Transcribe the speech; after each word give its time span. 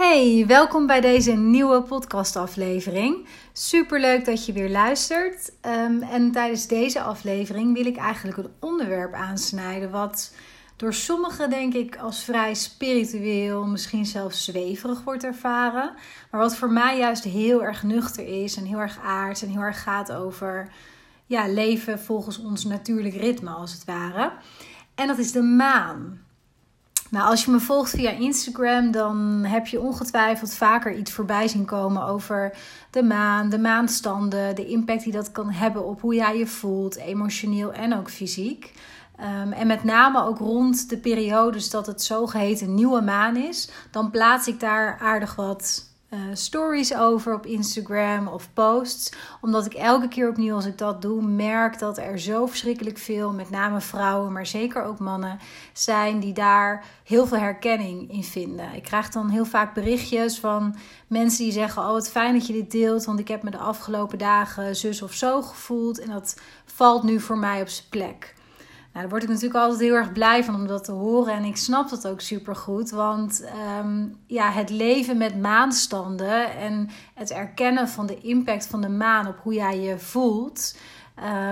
Hey, 0.00 0.44
welkom 0.46 0.86
bij 0.86 1.00
deze 1.00 1.32
nieuwe 1.32 1.82
podcastaflevering. 1.82 3.26
Super 3.52 4.00
leuk 4.00 4.24
dat 4.24 4.46
je 4.46 4.52
weer 4.52 4.70
luistert. 4.70 5.52
Um, 5.66 6.02
en 6.02 6.32
tijdens 6.32 6.66
deze 6.66 7.00
aflevering 7.00 7.74
wil 7.74 7.86
ik 7.86 7.96
eigenlijk 7.96 8.38
een 8.38 8.50
onderwerp 8.60 9.12
aansnijden 9.12 9.90
wat 9.90 10.34
door 10.76 10.94
sommigen 10.94 11.50
denk 11.50 11.74
ik 11.74 11.96
als 11.96 12.24
vrij 12.24 12.54
spiritueel, 12.54 13.66
misschien 13.66 14.06
zelfs 14.06 14.44
zweverig 14.44 15.02
wordt 15.04 15.24
ervaren, 15.24 15.94
maar 16.30 16.40
wat 16.40 16.56
voor 16.56 16.70
mij 16.70 16.98
juist 16.98 17.24
heel 17.24 17.64
erg 17.64 17.82
nuchter 17.82 18.42
is 18.42 18.56
en 18.56 18.64
heel 18.64 18.80
erg 18.80 18.98
aards 18.98 19.42
en 19.42 19.48
heel 19.48 19.60
erg 19.60 19.82
gaat 19.82 20.12
over 20.12 20.72
ja, 21.26 21.48
leven 21.48 21.98
volgens 21.98 22.38
ons 22.38 22.64
natuurlijk 22.64 23.14
ritme 23.14 23.50
als 23.50 23.72
het 23.72 23.84
ware. 23.84 24.32
En 24.94 25.06
dat 25.06 25.18
is 25.18 25.32
de 25.32 25.42
maan. 25.42 26.28
Nou, 27.10 27.26
als 27.30 27.44
je 27.44 27.50
me 27.50 27.60
volgt 27.60 27.90
via 27.90 28.10
Instagram, 28.10 28.90
dan 28.90 29.44
heb 29.44 29.66
je 29.66 29.80
ongetwijfeld 29.80 30.54
vaker 30.54 30.94
iets 30.94 31.12
voorbij 31.12 31.48
zien 31.48 31.64
komen 31.64 32.04
over 32.04 32.52
de 32.90 33.02
maan, 33.02 33.48
de 33.48 33.58
maanstanden, 33.58 34.54
de 34.54 34.66
impact 34.66 35.04
die 35.04 35.12
dat 35.12 35.32
kan 35.32 35.50
hebben 35.50 35.84
op 35.84 36.00
hoe 36.00 36.14
jij 36.14 36.38
je 36.38 36.46
voelt, 36.46 36.96
emotioneel 36.96 37.72
en 37.72 37.96
ook 37.96 38.10
fysiek. 38.10 38.72
Um, 39.20 39.52
en 39.52 39.66
met 39.66 39.84
name 39.84 40.22
ook 40.22 40.38
rond 40.38 40.88
de 40.88 40.98
periodes 40.98 41.70
dat 41.70 41.86
het 41.86 42.02
zogeheten 42.02 42.74
nieuwe 42.74 43.00
maan 43.00 43.36
is, 43.36 43.70
dan 43.90 44.10
plaats 44.10 44.48
ik 44.48 44.60
daar 44.60 44.98
aardig 45.00 45.34
wat 45.34 45.89
uh, 46.10 46.20
stories 46.32 46.94
over 46.94 47.34
op 47.34 47.46
Instagram 47.46 48.28
of 48.28 48.52
posts. 48.52 49.12
Omdat 49.40 49.66
ik 49.66 49.74
elke 49.74 50.08
keer 50.08 50.28
opnieuw 50.28 50.54
als 50.54 50.66
ik 50.66 50.78
dat 50.78 51.02
doe, 51.02 51.22
merk 51.22 51.78
dat 51.78 51.98
er 51.98 52.18
zo 52.18 52.46
verschrikkelijk 52.46 52.98
veel, 52.98 53.32
met 53.32 53.50
name 53.50 53.80
vrouwen, 53.80 54.32
maar 54.32 54.46
zeker 54.46 54.82
ook 54.82 54.98
mannen, 54.98 55.38
zijn 55.72 56.20
die 56.20 56.32
daar 56.32 56.84
heel 57.04 57.26
veel 57.26 57.38
herkenning 57.38 58.12
in 58.12 58.24
vinden. 58.24 58.74
Ik 58.74 58.82
krijg 58.82 59.08
dan 59.08 59.28
heel 59.28 59.44
vaak 59.44 59.74
berichtjes 59.74 60.38
van 60.38 60.76
mensen 61.06 61.44
die 61.44 61.52
zeggen: 61.52 61.82
Oh, 61.82 61.90
wat 61.90 62.10
fijn 62.10 62.32
dat 62.34 62.46
je 62.46 62.52
dit 62.52 62.70
deelt, 62.70 63.04
want 63.04 63.18
ik 63.18 63.28
heb 63.28 63.42
me 63.42 63.50
de 63.50 63.58
afgelopen 63.58 64.18
dagen 64.18 64.76
zus 64.76 65.02
of 65.02 65.12
zo 65.12 65.42
gevoeld 65.42 66.00
en 66.00 66.10
dat 66.10 66.40
valt 66.64 67.02
nu 67.02 67.20
voor 67.20 67.38
mij 67.38 67.60
op 67.60 67.68
zijn 67.68 67.88
plek. 67.88 68.34
Nou, 68.92 69.02
daar 69.04 69.08
word 69.08 69.22
ik 69.22 69.28
natuurlijk 69.28 69.60
altijd 69.60 69.80
heel 69.80 69.94
erg 69.94 70.12
blij 70.12 70.44
van 70.44 70.54
om 70.54 70.66
dat 70.66 70.84
te 70.84 70.92
horen. 70.92 71.34
En 71.34 71.44
ik 71.44 71.56
snap 71.56 71.88
dat 71.88 72.06
ook 72.06 72.20
super 72.20 72.56
goed. 72.56 72.90
Want 72.90 73.44
ehm, 73.44 74.06
ja, 74.26 74.50
het 74.50 74.70
leven 74.70 75.16
met 75.16 75.40
maanstanden 75.40 76.56
en 76.56 76.88
het 77.14 77.30
erkennen 77.30 77.88
van 77.88 78.06
de 78.06 78.20
impact 78.20 78.66
van 78.66 78.80
de 78.80 78.88
maan 78.88 79.26
op 79.26 79.38
hoe 79.42 79.54
jij 79.54 79.80
je 79.80 79.98
voelt, 79.98 80.76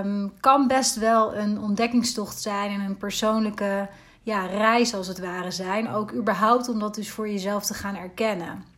um, 0.03 0.33
kan 0.41 0.67
best 0.67 0.97
wel 0.97 1.35
een 1.35 1.61
ontdekkingstocht 1.61 2.43
zijn 2.43 2.71
en 2.71 2.81
een 2.81 2.97
persoonlijke 2.97 3.89
ja, 4.23 4.47
reis 4.47 4.95
als 4.95 5.07
het 5.07 5.19
ware 5.19 5.51
zijn. 5.51 5.89
Ook 5.89 6.13
überhaupt 6.13 6.69
om 6.69 6.79
dat 6.79 6.95
dus 6.95 7.11
voor 7.11 7.29
jezelf 7.29 7.65
te 7.65 7.75
gaan 7.75 7.97
erkennen. 7.97 8.78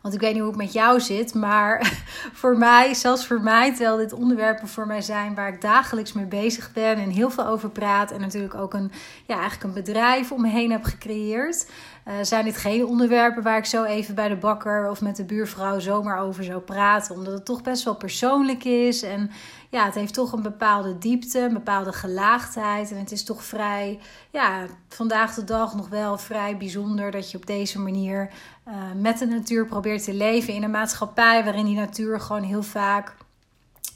Want 0.00 0.14
ik 0.14 0.20
weet 0.20 0.32
niet 0.32 0.40
hoe 0.40 0.50
het 0.50 0.60
met 0.60 0.72
jou 0.72 1.00
zit, 1.00 1.34
maar 1.34 2.00
voor 2.40 2.58
mij, 2.58 2.94
zelfs 2.94 3.26
voor 3.26 3.40
mij, 3.40 3.70
terwijl 3.70 3.96
dit 3.96 4.12
onderwerpen 4.12 4.68
voor 4.68 4.86
mij 4.86 5.00
zijn 5.00 5.34
waar 5.34 5.48
ik 5.48 5.60
dagelijks 5.60 6.12
mee 6.12 6.26
bezig 6.26 6.72
ben 6.72 6.96
en 6.96 7.10
heel 7.10 7.30
veel 7.30 7.46
over 7.46 7.70
praat. 7.70 8.10
En 8.10 8.20
natuurlijk 8.20 8.54
ook 8.54 8.74
een, 8.74 8.92
ja, 9.26 9.34
eigenlijk 9.38 9.64
een 9.64 9.82
bedrijf 9.82 10.32
om 10.32 10.40
me 10.40 10.48
heen 10.48 10.70
heb 10.70 10.84
gecreëerd. 10.84 11.66
Uh, 12.08 12.14
zijn 12.22 12.44
dit 12.44 12.56
geen 12.56 12.86
onderwerpen 12.86 13.42
waar 13.42 13.58
ik 13.58 13.64
zo 13.64 13.84
even 13.84 14.14
bij 14.14 14.28
de 14.28 14.36
bakker 14.36 14.90
of 14.90 15.00
met 15.00 15.16
de 15.16 15.24
buurvrouw 15.24 15.78
zomaar 15.78 16.18
over 16.18 16.44
zou 16.44 16.60
praten. 16.60 17.14
Omdat 17.14 17.32
het 17.32 17.44
toch 17.44 17.62
best 17.62 17.84
wel 17.84 17.94
persoonlijk 17.94 18.64
is. 18.64 19.02
En 19.02 19.30
ja, 19.68 19.84
het 19.84 19.94
heeft 19.94 20.14
toch 20.14 20.32
een 20.32 20.42
bepaalde 20.42 20.98
diepte, 20.98 21.38
een 21.38 21.52
bepaalde 21.52 21.92
gelaagdheid. 21.92 22.90
En 22.90 22.98
het 22.98 23.12
is 23.12 23.24
toch 23.24 23.44
vrij, 23.44 23.98
ja, 24.30 24.66
vandaag 24.88 25.34
de 25.34 25.44
dag 25.44 25.74
nog 25.74 25.88
wel 25.88 26.18
vrij 26.18 26.56
bijzonder 26.56 27.10
dat 27.10 27.30
je 27.30 27.36
op 27.36 27.46
deze 27.46 27.78
manier 27.78 28.30
uh, 28.70 28.76
met 28.96 29.18
de 29.18 29.26
natuur 29.26 29.66
probeert 29.66 30.04
te 30.04 30.14
leven 30.14 30.54
in 30.54 30.62
een 30.62 30.70
maatschappij 30.70 31.44
waarin 31.44 31.64
die 31.64 31.76
natuur 31.76 32.20
gewoon 32.20 32.42
heel 32.42 32.62
vaak 32.62 33.14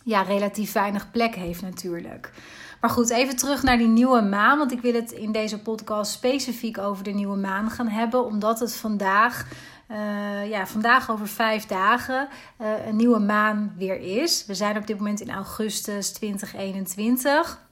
ja, 0.04 0.22
relatief 0.22 0.72
weinig 0.72 1.10
plek 1.10 1.34
heeft 1.34 1.62
natuurlijk. 1.62 2.32
Maar 2.80 2.90
goed, 2.90 3.10
even 3.10 3.36
terug 3.36 3.62
naar 3.62 3.78
die 3.78 3.88
nieuwe 3.88 4.22
maan. 4.22 4.58
Want 4.58 4.72
ik 4.72 4.80
wil 4.80 4.94
het 4.94 5.12
in 5.12 5.32
deze 5.32 5.58
podcast 5.58 6.12
specifiek 6.12 6.78
over 6.78 7.04
de 7.04 7.10
nieuwe 7.10 7.36
maan 7.36 7.70
gaan 7.70 7.88
hebben. 7.88 8.24
Omdat 8.24 8.60
het 8.60 8.76
vandaag, 8.76 9.46
uh, 9.90 10.48
ja, 10.50 10.66
vandaag 10.66 11.10
over 11.10 11.28
vijf 11.28 11.66
dagen 11.66 12.28
uh, 12.60 12.86
een 12.86 12.96
nieuwe 12.96 13.18
maan 13.18 13.74
weer 13.76 14.00
is. 14.00 14.46
We 14.46 14.54
zijn 14.54 14.76
op 14.76 14.86
dit 14.86 14.96
moment 14.96 15.20
in 15.20 15.30
augustus 15.30 16.12
2021. 16.12 17.63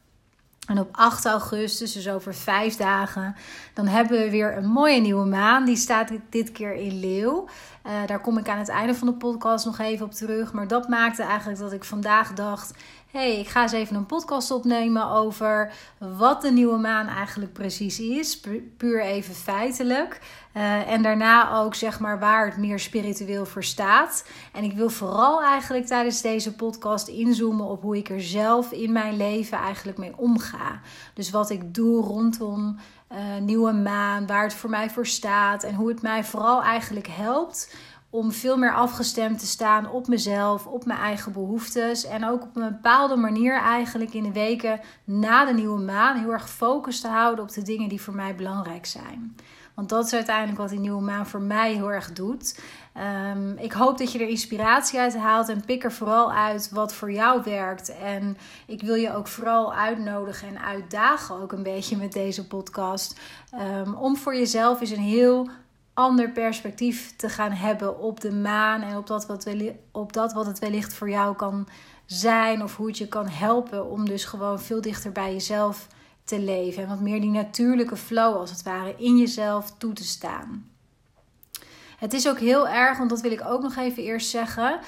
En 0.67 0.79
op 0.79 0.89
8 0.93 1.25
augustus, 1.25 1.93
dus 1.93 2.09
over 2.09 2.35
vijf 2.35 2.77
dagen, 2.77 3.37
dan 3.75 3.87
hebben 3.87 4.19
we 4.19 4.31
weer 4.31 4.57
een 4.57 4.67
mooie 4.67 5.01
nieuwe 5.01 5.27
maan. 5.27 5.65
Die 5.65 5.77
staat 5.77 6.11
dit 6.31 6.53
keer 6.53 6.75
in 6.75 7.01
Leeuw. 7.01 7.49
Uh, 7.87 7.93
daar 8.07 8.21
kom 8.21 8.39
ik 8.39 8.49
aan 8.49 8.59
het 8.59 8.69
einde 8.69 8.95
van 8.95 9.07
de 9.09 9.15
podcast 9.15 9.65
nog 9.65 9.79
even 9.79 10.07
op 10.07 10.13
terug. 10.13 10.53
Maar 10.53 10.69
dat 10.69 10.89
maakte 10.89 11.23
eigenlijk 11.23 11.61
dat 11.61 11.73
ik 11.73 11.85
vandaag 11.85 12.33
dacht: 12.33 12.75
hey, 13.11 13.39
ik 13.39 13.49
ga 13.49 13.63
eens 13.63 13.73
even 13.73 13.97
een 13.97 14.07
podcast 14.07 14.51
opnemen 14.51 15.11
over 15.11 15.73
wat 15.99 16.43
de 16.43 16.51
nieuwe 16.51 16.79
maan 16.79 17.07
eigenlijk 17.07 17.53
precies 17.53 18.01
is. 18.01 18.41
Puur 18.77 19.03
even 19.03 19.35
feitelijk. 19.35 20.21
Uh, 20.57 20.91
en 20.91 21.03
daarna 21.03 21.59
ook 21.59 21.75
zeg 21.75 22.01
maar 22.01 22.19
waar 22.19 22.47
het 22.47 22.57
meer 22.57 22.79
spiritueel 22.79 23.47
voor 23.47 23.65
staat. 23.65 24.27
En 24.53 24.65
ik 24.65 24.73
wil 24.73 24.91
vooral 24.91 25.43
eigenlijk 25.43 25.87
tijdens 25.87 26.21
deze 26.21 26.55
podcast 26.55 27.09
inzoomen 27.09 27.67
op 27.67 27.83
hoe 27.83 27.97
ik 27.97 28.11
er 28.11 28.23
zelf 28.23 28.73
in 28.73 28.93
mijn 28.93 29.17
leven 29.17 29.59
eigenlijk 29.59 29.99
mee 29.99 30.17
omga. 30.17 30.81
Dus 31.15 31.31
wat 31.31 31.51
ik 31.51 31.75
doe 31.75 32.03
rondom 32.03 32.77
uh, 33.13 33.19
nieuwe 33.41 33.73
maan, 33.73 34.27
waar 34.27 34.43
het 34.43 34.55
voor 34.55 34.71
mij 34.71 34.91
voor 34.91 35.07
staat 35.07 35.63
en 35.63 35.75
hoe 35.75 35.89
het 35.89 36.03
mij 36.03 36.25
vooral 36.25 36.63
eigenlijk 36.63 37.07
helpt 37.07 37.75
om 38.11 38.33
veel 38.33 38.57
meer 38.57 38.75
afgestemd 38.75 39.39
te 39.39 39.47
staan 39.47 39.91
op 39.91 40.09
mezelf, 40.09 40.67
op 40.67 40.85
mijn 40.85 40.99
eigen 40.99 41.33
behoeftes. 41.33 42.05
En 42.05 42.29
ook 42.29 42.43
op 42.43 42.57
een 42.57 42.69
bepaalde 42.69 43.17
manier 43.17 43.61
eigenlijk 43.61 44.15
in 44.15 44.23
de 44.23 44.33
weken 44.33 44.81
na 45.05 45.45
de 45.45 45.53
nieuwe 45.53 45.81
maan 45.81 46.19
heel 46.19 46.33
erg 46.33 46.51
focus 46.51 47.01
te 47.01 47.09
houden 47.09 47.45
op 47.45 47.53
de 47.53 47.63
dingen 47.63 47.89
die 47.89 48.01
voor 48.01 48.15
mij 48.15 48.35
belangrijk 48.35 48.87
zijn. 48.87 49.37
Want 49.75 49.89
dat 49.89 50.07
is 50.07 50.13
uiteindelijk 50.13 50.59
wat 50.59 50.69
die 50.69 50.79
nieuwe 50.79 51.03
maan 51.03 51.27
voor 51.27 51.41
mij 51.41 51.73
heel 51.73 51.93
erg 51.93 52.13
doet. 52.13 52.61
Um, 52.97 53.59
ik 53.59 53.73
hoop 53.73 53.99
dat 53.99 54.13
je 54.13 54.19
er 54.19 54.29
inspiratie 54.29 54.99
uit 54.99 55.17
haalt 55.17 55.49
en 55.49 55.65
pik 55.65 55.85
er 55.85 55.93
vooral 55.93 56.33
uit 56.33 56.71
wat 56.71 56.95
voor 56.95 57.13
jou 57.13 57.43
werkt. 57.45 57.97
En 57.97 58.37
ik 58.67 58.83
wil 58.83 58.95
je 58.95 59.15
ook 59.15 59.27
vooral 59.27 59.75
uitnodigen 59.75 60.49
en 60.49 60.63
uitdagen 60.63 61.41
ook 61.41 61.53
een 61.53 61.63
beetje 61.63 61.97
met 61.97 62.13
deze 62.13 62.47
podcast. 62.47 63.21
Um, 63.85 63.95
om 63.95 64.17
voor 64.17 64.37
jezelf 64.37 64.81
eens 64.81 64.91
een 64.91 64.99
heel 64.99 65.49
ander 65.95 66.31
perspectief 66.31 67.17
te 67.17 67.29
gaan 67.29 67.53
hebben 67.53 67.99
op 67.99 68.21
de 68.21 68.33
maan 68.33 68.83
en 68.83 68.97
op 68.97 69.09
wat 69.09 69.47
op 69.91 70.13
dat 70.13 70.33
wat 70.33 70.47
het 70.47 70.59
wellicht 70.59 70.95
voor 70.95 71.11
jou 71.11 71.37
kan 71.37 71.69
zijn 72.07 72.63
of 72.63 72.77
hoe 72.77 72.87
het 72.87 72.99
je 72.99 73.09
kan 73.09 73.29
helpen 73.29 73.91
om 73.91 74.05
dus 74.05 74.25
gewoon 74.25 74.61
veel 74.61 74.81
dichter 74.81 75.13
bij 75.13 75.33
jezelf 75.33 75.87
te 76.25 76.39
leven 76.41 76.83
en 76.83 76.89
wat 76.89 77.01
meer 77.01 77.21
die 77.21 77.31
natuurlijke 77.31 77.97
flow 77.97 78.37
als 78.37 78.51
het 78.51 78.63
ware 78.63 78.95
in 78.97 79.19
jezelf 79.19 79.75
toe 79.79 79.93
te 79.93 80.05
staan. 80.05 80.72
Het 82.03 82.13
is 82.13 82.29
ook 82.29 82.39
heel 82.39 82.69
erg, 82.69 82.99
want 82.99 83.11
dat 83.11 83.21
wil 83.21 83.31
ik 83.31 83.45
ook 83.45 83.63
nog 83.63 83.77
even 83.77 84.03
eerst 84.03 84.31
zeggen. 84.31 84.81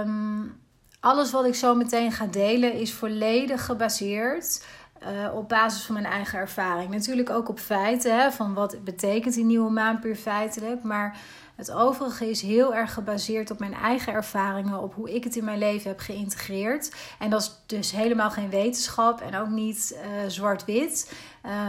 Um, 0.00 0.60
alles 1.00 1.30
wat 1.30 1.44
ik 1.44 1.54
zo 1.54 1.74
meteen 1.74 2.12
ga 2.12 2.26
delen 2.26 2.72
is 2.72 2.92
volledig 2.92 3.64
gebaseerd 3.64 4.64
uh, 5.02 5.34
op 5.34 5.48
basis 5.48 5.82
van 5.82 5.94
mijn 5.94 6.06
eigen 6.06 6.38
ervaring. 6.38 6.90
Natuurlijk 6.90 7.30
ook 7.30 7.48
op 7.48 7.58
feiten, 7.58 8.20
hè, 8.20 8.32
van 8.32 8.54
wat 8.54 8.84
betekent 8.84 9.34
die 9.34 9.44
nieuwe 9.44 9.70
maan 9.70 9.98
puur 9.98 10.16
feitelijk. 10.16 10.82
Maar 10.82 11.16
het 11.56 11.72
overige 11.72 12.30
is 12.30 12.42
heel 12.42 12.74
erg 12.74 12.92
gebaseerd 12.92 13.50
op 13.50 13.58
mijn 13.58 13.74
eigen 13.74 14.12
ervaringen, 14.12 14.82
op 14.82 14.94
hoe 14.94 15.14
ik 15.14 15.24
het 15.24 15.36
in 15.36 15.44
mijn 15.44 15.58
leven 15.58 15.88
heb 15.88 16.00
geïntegreerd. 16.00 16.94
En 17.18 17.30
dat 17.30 17.40
is 17.40 17.60
dus 17.66 17.92
helemaal 17.92 18.30
geen 18.30 18.50
wetenschap 18.50 19.20
en 19.20 19.36
ook 19.36 19.48
niet 19.48 19.96
uh, 19.96 20.28
zwart-wit. 20.28 21.12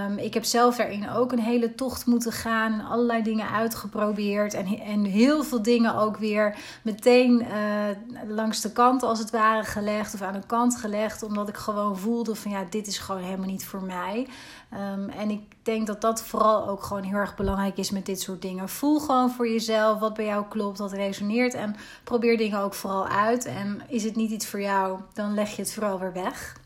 Um, 0.07 0.17
ik 0.17 0.33
heb 0.33 0.43
zelf 0.43 0.75
daarin 0.75 1.09
ook 1.09 1.31
een 1.31 1.39
hele 1.39 1.75
tocht 1.75 2.05
moeten 2.05 2.31
gaan 2.31 2.85
allerlei 2.85 3.23
dingen 3.23 3.49
uitgeprobeerd. 3.49 4.53
En, 4.53 4.65
en 4.65 5.03
heel 5.03 5.43
veel 5.43 5.61
dingen 5.61 5.95
ook 5.95 6.17
weer 6.17 6.55
meteen 6.81 7.41
uh, 7.41 8.27
langs 8.27 8.61
de 8.61 8.71
kant 8.71 9.03
als 9.03 9.19
het 9.19 9.31
ware 9.31 9.63
gelegd 9.63 10.13
of 10.13 10.21
aan 10.21 10.33
de 10.33 10.45
kant 10.47 10.77
gelegd. 10.77 11.23
Omdat 11.23 11.49
ik 11.49 11.57
gewoon 11.57 11.97
voelde 11.97 12.35
van 12.35 12.51
ja, 12.51 12.63
dit 12.69 12.87
is 12.87 12.97
gewoon 12.97 13.21
helemaal 13.21 13.49
niet 13.49 13.65
voor 13.65 13.83
mij. 13.83 14.27
Um, 14.73 15.09
en 15.09 15.29
ik 15.29 15.41
denk 15.63 15.87
dat 15.87 16.01
dat 16.01 16.23
vooral 16.23 16.67
ook 16.67 16.83
gewoon 16.83 17.03
heel 17.03 17.17
erg 17.17 17.35
belangrijk 17.35 17.77
is 17.77 17.91
met 17.91 18.05
dit 18.05 18.21
soort 18.21 18.41
dingen. 18.41 18.69
Voel 18.69 18.99
gewoon 18.99 19.31
voor 19.31 19.49
jezelf 19.49 19.99
wat 19.99 20.13
bij 20.13 20.25
jou 20.25 20.45
klopt, 20.49 20.77
wat 20.77 20.91
resoneert. 20.91 21.53
En 21.53 21.75
probeer 22.03 22.37
dingen 22.37 22.59
ook 22.59 22.73
vooral 22.73 23.07
uit. 23.07 23.45
En 23.45 23.81
is 23.87 24.03
het 24.03 24.15
niet 24.15 24.31
iets 24.31 24.47
voor 24.47 24.61
jou, 24.61 24.99
dan 25.13 25.33
leg 25.33 25.55
je 25.55 25.61
het 25.61 25.73
vooral 25.73 25.99
weer 25.99 26.13
weg. 26.13 26.63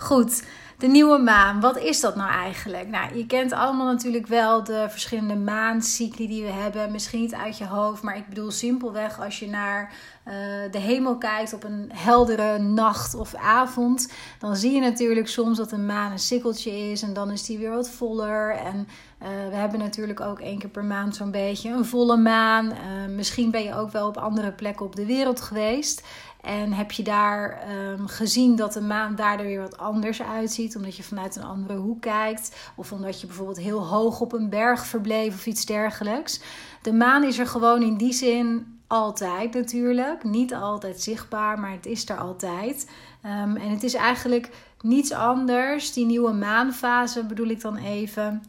Goed, 0.00 0.42
de 0.78 0.86
nieuwe 0.86 1.18
maan. 1.18 1.60
Wat 1.60 1.78
is 1.78 2.00
dat 2.00 2.16
nou 2.16 2.30
eigenlijk? 2.30 2.88
Nou, 2.88 3.16
je 3.16 3.26
kent 3.26 3.52
allemaal 3.52 3.86
natuurlijk 3.86 4.26
wel 4.26 4.64
de 4.64 4.86
verschillende 4.88 5.36
maancycli 5.36 6.26
die 6.26 6.42
we 6.42 6.50
hebben. 6.50 6.92
Misschien 6.92 7.20
niet 7.20 7.34
uit 7.34 7.58
je 7.58 7.66
hoofd, 7.66 8.02
maar 8.02 8.16
ik 8.16 8.28
bedoel 8.28 8.50
simpelweg 8.50 9.20
als 9.20 9.38
je 9.38 9.48
naar 9.48 9.92
uh, 10.26 10.34
de 10.70 10.78
hemel 10.78 11.16
kijkt 11.16 11.52
op 11.52 11.64
een 11.64 11.90
heldere 11.94 12.58
nacht 12.58 13.14
of 13.14 13.34
avond, 13.34 14.12
dan 14.38 14.56
zie 14.56 14.72
je 14.72 14.80
natuurlijk 14.80 15.28
soms 15.28 15.56
dat 15.56 15.72
een 15.72 15.86
maan 15.86 16.12
een 16.12 16.18
sikkeltje 16.18 16.90
is 16.90 17.02
en 17.02 17.12
dan 17.12 17.30
is 17.30 17.44
die 17.44 17.58
weer 17.58 17.70
wat 17.70 17.90
voller. 17.90 18.50
En 18.50 18.88
uh, 19.22 19.28
we 19.50 19.56
hebben 19.56 19.78
natuurlijk 19.78 20.20
ook 20.20 20.40
één 20.40 20.58
keer 20.58 20.68
per 20.68 20.84
maand 20.84 21.16
zo'n 21.16 21.30
beetje 21.30 21.70
een 21.70 21.84
volle 21.84 22.16
maan. 22.16 22.66
Uh, 22.66 22.74
misschien 23.14 23.50
ben 23.50 23.62
je 23.62 23.74
ook 23.74 23.90
wel 23.90 24.08
op 24.08 24.16
andere 24.16 24.52
plekken 24.52 24.86
op 24.86 24.96
de 24.96 25.06
wereld 25.06 25.40
geweest. 25.40 26.02
En 26.42 26.72
heb 26.72 26.92
je 26.92 27.02
daar 27.02 27.62
um, 27.70 28.06
gezien 28.06 28.56
dat 28.56 28.72
de 28.72 28.80
maan 28.80 29.14
daar 29.14 29.38
er 29.38 29.44
weer 29.44 29.60
wat 29.60 29.78
anders 29.78 30.22
uitziet, 30.22 30.76
omdat 30.76 30.96
je 30.96 31.02
vanuit 31.02 31.36
een 31.36 31.44
andere 31.44 31.78
hoek 31.78 32.00
kijkt, 32.00 32.70
of 32.74 32.92
omdat 32.92 33.20
je 33.20 33.26
bijvoorbeeld 33.26 33.58
heel 33.58 33.86
hoog 33.86 34.20
op 34.20 34.32
een 34.32 34.48
berg 34.48 34.86
verbleef 34.86 35.34
of 35.34 35.46
iets 35.46 35.66
dergelijks. 35.66 36.40
De 36.82 36.92
maan 36.92 37.24
is 37.24 37.38
er 37.38 37.46
gewoon 37.46 37.82
in 37.82 37.96
die 37.96 38.12
zin 38.12 38.78
altijd 38.86 39.54
natuurlijk. 39.54 40.24
Niet 40.24 40.54
altijd 40.54 41.00
zichtbaar, 41.00 41.58
maar 41.58 41.72
het 41.72 41.86
is 41.86 42.08
er 42.08 42.18
altijd. 42.18 42.90
Um, 43.24 43.56
en 43.56 43.70
het 43.70 43.82
is 43.82 43.94
eigenlijk 43.94 44.50
niets 44.80 45.12
anders, 45.12 45.92
die 45.92 46.06
nieuwe 46.06 46.32
maanfase 46.32 47.24
bedoel 47.24 47.48
ik 47.48 47.60
dan 47.60 47.76
even, 47.76 48.42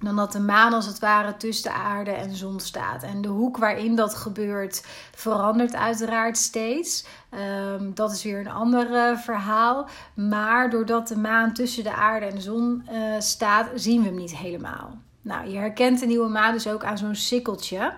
dan 0.00 0.16
dat 0.16 0.32
de 0.32 0.40
maan 0.40 0.72
als 0.72 0.86
het 0.86 0.98
ware 0.98 1.36
tussen 1.36 1.72
de 1.72 1.78
aarde 1.78 2.10
en 2.10 2.28
de 2.28 2.36
zon 2.36 2.60
staat. 2.60 3.02
En 3.02 3.20
de 3.20 3.28
hoek 3.28 3.56
waarin 3.56 3.96
dat 3.96 4.14
gebeurt 4.14 4.86
verandert 5.14 5.74
uiteraard 5.74 6.36
steeds. 6.36 7.04
Um, 7.74 7.94
dat 7.94 8.12
is 8.12 8.22
weer 8.22 8.40
een 8.40 8.50
ander 8.50 8.90
uh, 8.90 9.18
verhaal. 9.18 9.88
Maar 10.14 10.70
doordat 10.70 11.08
de 11.08 11.16
maan 11.16 11.52
tussen 11.52 11.84
de 11.84 11.94
aarde 11.94 12.26
en 12.26 12.34
de 12.34 12.40
zon 12.40 12.88
uh, 12.92 13.14
staat, 13.18 13.68
zien 13.74 14.00
we 14.00 14.06
hem 14.06 14.16
niet 14.16 14.36
helemaal. 14.36 14.98
Nou, 15.22 15.48
je 15.48 15.58
herkent 15.58 16.00
de 16.00 16.06
nieuwe 16.06 16.28
maan 16.28 16.52
dus 16.52 16.68
ook 16.68 16.84
aan 16.84 16.98
zo'n 16.98 17.14
sikkeltje. 17.14 17.94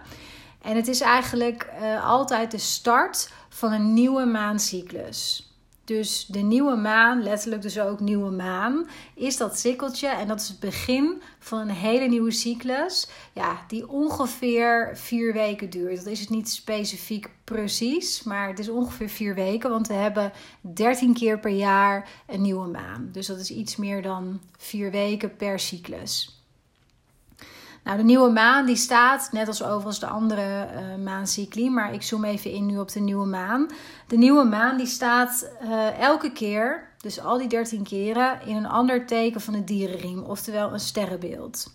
En 0.62 0.76
het 0.76 0.88
is 0.88 1.00
eigenlijk 1.00 1.70
uh, 1.80 2.06
altijd 2.06 2.50
de 2.50 2.58
start 2.58 3.32
van 3.48 3.72
een 3.72 3.92
nieuwe 3.92 4.24
maancyclus. 4.24 5.51
Dus 5.84 6.26
de 6.26 6.38
nieuwe 6.38 6.76
maan, 6.76 7.22
letterlijk 7.22 7.62
dus 7.62 7.80
ook 7.80 8.00
nieuwe 8.00 8.30
maan, 8.30 8.88
is 9.14 9.36
dat 9.36 9.58
sikkeltje. 9.58 10.08
En 10.08 10.28
dat 10.28 10.40
is 10.40 10.48
het 10.48 10.60
begin 10.60 11.22
van 11.38 11.58
een 11.58 11.70
hele 11.70 12.08
nieuwe 12.08 12.30
cyclus. 12.30 13.08
Ja, 13.32 13.64
die 13.68 13.88
ongeveer 13.88 14.90
vier 14.94 15.32
weken 15.32 15.70
duurt. 15.70 15.96
Dat 15.96 16.06
is 16.06 16.20
het 16.20 16.30
niet 16.30 16.50
specifiek 16.50 17.30
precies, 17.44 18.22
maar 18.22 18.48
het 18.48 18.58
is 18.58 18.68
ongeveer 18.68 19.08
vier 19.08 19.34
weken. 19.34 19.70
Want 19.70 19.86
we 19.86 19.94
hebben 19.94 20.32
13 20.60 21.14
keer 21.14 21.38
per 21.38 21.50
jaar 21.50 22.08
een 22.26 22.42
nieuwe 22.42 22.68
maan. 22.68 23.08
Dus 23.12 23.26
dat 23.26 23.38
is 23.38 23.50
iets 23.50 23.76
meer 23.76 24.02
dan 24.02 24.40
vier 24.56 24.90
weken 24.90 25.36
per 25.36 25.58
cyclus. 25.58 26.41
Nou, 27.82 27.96
de 27.96 28.02
nieuwe 28.02 28.30
maan 28.30 28.66
die 28.66 28.76
staat, 28.76 29.28
net 29.32 29.48
als 29.48 29.62
overigens 29.62 29.98
de 29.98 30.06
andere 30.06 30.68
uh, 30.74 31.04
maancycli, 31.04 31.70
maar 31.70 31.94
ik 31.94 32.02
zoom 32.02 32.24
even 32.24 32.50
in 32.50 32.66
nu 32.66 32.78
op 32.78 32.92
de 32.92 33.00
nieuwe 33.00 33.26
maan. 33.26 33.70
De 34.06 34.16
nieuwe 34.16 34.44
maan 34.44 34.76
die 34.76 34.86
staat 34.86 35.50
uh, 35.62 35.98
elke 35.98 36.32
keer, 36.32 36.88
dus 37.00 37.20
al 37.20 37.38
die 37.38 37.48
13 37.48 37.82
keren, 37.82 38.40
in 38.46 38.56
een 38.56 38.66
ander 38.66 39.06
teken 39.06 39.40
van 39.40 39.52
de 39.52 39.64
dierenriem, 39.64 40.22
oftewel 40.22 40.72
een 40.72 40.80
sterrenbeeld. 40.80 41.74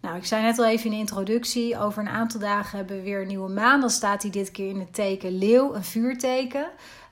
Nou, 0.00 0.16
ik 0.16 0.26
zei 0.26 0.42
net 0.42 0.58
al 0.58 0.66
even 0.66 0.84
in 0.84 0.90
de 0.90 0.96
introductie, 0.96 1.78
over 1.78 2.02
een 2.02 2.08
aantal 2.08 2.40
dagen 2.40 2.78
hebben 2.78 2.96
we 2.96 3.02
weer 3.02 3.20
een 3.20 3.26
nieuwe 3.26 3.50
maan. 3.50 3.80
Dan 3.80 3.90
staat 3.90 4.20
die 4.20 4.30
dit 4.30 4.50
keer 4.50 4.68
in 4.68 4.78
het 4.80 4.94
teken 4.94 5.38
leeuw, 5.38 5.74
een 5.74 5.84
vuurteken. 5.84 6.66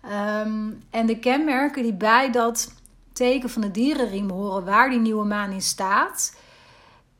Um, 0.05 0.83
en 0.91 1.06
de 1.06 1.19
kenmerken 1.19 1.83
die 1.83 1.94
bij 1.94 2.31
dat 2.31 2.73
teken 3.12 3.50
van 3.50 3.62
de 3.62 3.71
dierenriem 3.71 4.31
horen, 4.31 4.65
waar 4.65 4.91
die 4.91 4.99
nieuwe 4.99 5.25
maan 5.25 5.50
in 5.50 5.62
staat 5.62 6.36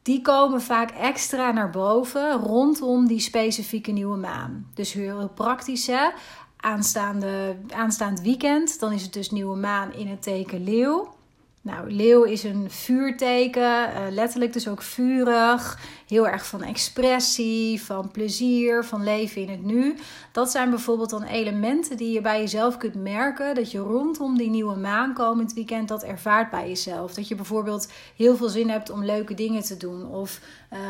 die 0.07 0.23
komen 0.23 0.63
vaak 0.63 0.91
extra 0.91 1.53
naar 1.53 1.71
boven 1.71 2.33
rondom 2.33 3.07
die 3.07 3.21
specifieke 3.21 3.93
nieuwe 3.93 4.17
maan. 4.17 4.71
Dus 4.75 4.93
heel 4.93 5.29
praktisch 5.35 5.87
hè. 5.87 6.09
Aanstaande, 6.57 7.57
aanstaand 7.69 8.21
weekend, 8.21 8.81
dan 8.81 8.93
is 8.93 9.03
het 9.03 9.13
dus 9.13 9.31
nieuwe 9.31 9.57
maan 9.57 9.93
in 9.93 10.07
het 10.09 10.23
teken 10.23 10.65
leeuw. 10.65 11.16
Nou, 11.67 11.91
leeuw 11.91 12.23
is 12.23 12.45
een 12.45 12.71
vuurteken, 12.71 13.63
uh, 13.63 14.01
letterlijk 14.11 14.53
dus 14.53 14.69
ook 14.69 14.83
vurig. 14.83 15.79
Heel 16.09 16.29
erg 16.29 16.47
van 16.47 16.63
expressie, 16.63 17.83
van 17.83 18.11
plezier, 18.11 18.85
van 18.85 19.05
leven 19.05 19.43
in 19.43 19.49
het 19.49 19.65
nu. 19.65 19.95
Dat 20.33 20.51
zijn 20.51 20.71
bijvoorbeeld 20.71 21.11
dan 21.11 21.23
elementen 21.23 21.97
die 21.97 22.13
je 22.13 22.21
bij 22.21 22.41
jezelf 22.41 22.77
kunt 22.77 22.95
merken. 22.95 23.55
Dat 23.55 23.71
je 23.71 23.79
rondom 23.79 24.39
die 24.39 24.51
nieuwe 24.51 24.77
maan 24.77 25.15
komend 25.15 25.53
weekend 25.53 25.89
dat 25.89 26.03
ervaart 26.03 26.51
bij 26.51 26.69
jezelf. 26.69 27.15
Dat 27.15 27.29
je 27.29 27.35
bijvoorbeeld 27.35 27.93
heel 28.17 28.37
veel 28.37 28.49
zin 28.49 28.71
hebt 28.71 28.91
om 28.91 29.05
leuke 29.05 29.35
dingen 29.35 29.63
te 29.63 29.77
doen. 29.77 30.07
Of 30.09 30.41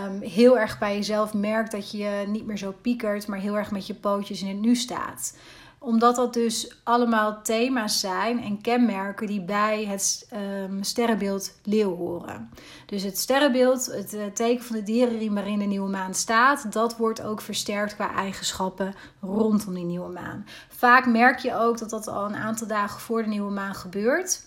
um, 0.06 0.20
heel 0.20 0.58
erg 0.58 0.78
bij 0.78 0.94
jezelf 0.94 1.34
merkt 1.34 1.73
dat 1.73 1.90
je 1.90 2.25
niet 2.26 2.46
meer 2.46 2.58
zo 2.58 2.75
piekert, 2.81 3.26
maar 3.26 3.38
heel 3.38 3.56
erg 3.56 3.70
met 3.70 3.87
je 3.87 3.94
pootjes 3.94 4.43
in 4.43 4.49
het 4.49 4.61
nu 4.61 4.75
staat 4.75 5.34
omdat 5.78 6.17
dat 6.17 6.34
dus 6.34 6.81
allemaal 6.84 7.43
thema's 7.43 8.00
zijn 8.00 8.43
en 8.43 8.61
kenmerken 8.61 9.26
die 9.26 9.43
bij 9.43 9.84
het 9.84 10.28
um, 10.69 10.82
sterrenbeeld 10.82 11.52
leeuw 11.62 11.96
horen. 11.96 12.50
Dus 12.87 13.02
het 13.02 13.19
sterrenbeeld, 13.19 13.87
het 13.87 14.14
uh, 14.14 14.25
teken 14.25 14.64
van 14.64 14.76
de 14.76 14.82
dierenriem 14.82 15.34
waarin 15.34 15.58
de 15.58 15.64
nieuwe 15.64 15.90
maan 15.90 16.14
staat, 16.14 16.73
dat 16.73 16.96
wordt 16.96 17.23
ook 17.23 17.40
versterkt 17.40 17.94
qua 17.94 18.14
eigenschappen 18.14 18.94
rondom 19.20 19.75
die 19.75 19.84
nieuwe 19.84 20.12
maan. 20.12 20.46
Vaak 20.69 21.06
merk 21.06 21.38
je 21.38 21.55
ook 21.55 21.78
dat 21.78 21.90
dat 21.90 22.08
al 22.08 22.25
een 22.25 22.37
aantal 22.37 22.67
dagen 22.67 23.00
voor 23.00 23.23
de 23.23 23.28
nieuwe 23.28 23.52
maan 23.52 23.75
gebeurt. 23.75 24.44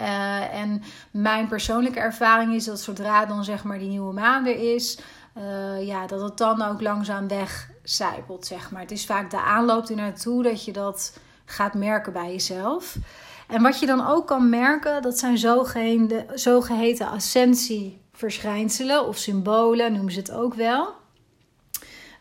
Uh, 0.00 0.54
en 0.54 0.82
mijn 1.10 1.48
persoonlijke 1.48 2.00
ervaring 2.00 2.54
is 2.54 2.64
dat 2.64 2.80
zodra 2.80 3.26
dan 3.26 3.44
zeg 3.44 3.64
maar 3.64 3.78
die 3.78 3.88
nieuwe 3.88 4.12
maan 4.12 4.46
er 4.46 4.74
is, 4.74 4.98
uh, 5.38 5.86
ja, 5.86 6.06
dat 6.06 6.20
het 6.20 6.36
dan 6.38 6.62
ook 6.62 6.80
langzaam 6.80 7.26
wegcijpelt, 7.84 8.46
zeg 8.46 8.70
maar. 8.70 8.80
Het 8.80 8.90
is 8.90 9.06
vaak 9.06 9.30
de 9.30 9.40
aanloop 9.40 9.88
er 9.88 9.96
naartoe 9.96 10.42
dat 10.42 10.64
je 10.64 10.72
dat 10.72 11.18
gaat 11.44 11.74
merken 11.74 12.12
bij 12.12 12.30
jezelf. 12.30 12.96
En 13.48 13.62
wat 13.62 13.80
je 13.80 13.86
dan 13.86 14.06
ook 14.06 14.26
kan 14.26 14.48
merken, 14.48 15.02
dat 15.02 15.18
zijn 15.18 15.38
zogeheten, 15.38 16.26
zogeheten 16.34 17.08
ascensieverschijnselen 17.08 19.06
of 19.06 19.16
symbolen, 19.16 19.92
noemen 19.92 20.12
ze 20.12 20.18
het 20.18 20.32
ook 20.32 20.54
wel. 20.54 20.94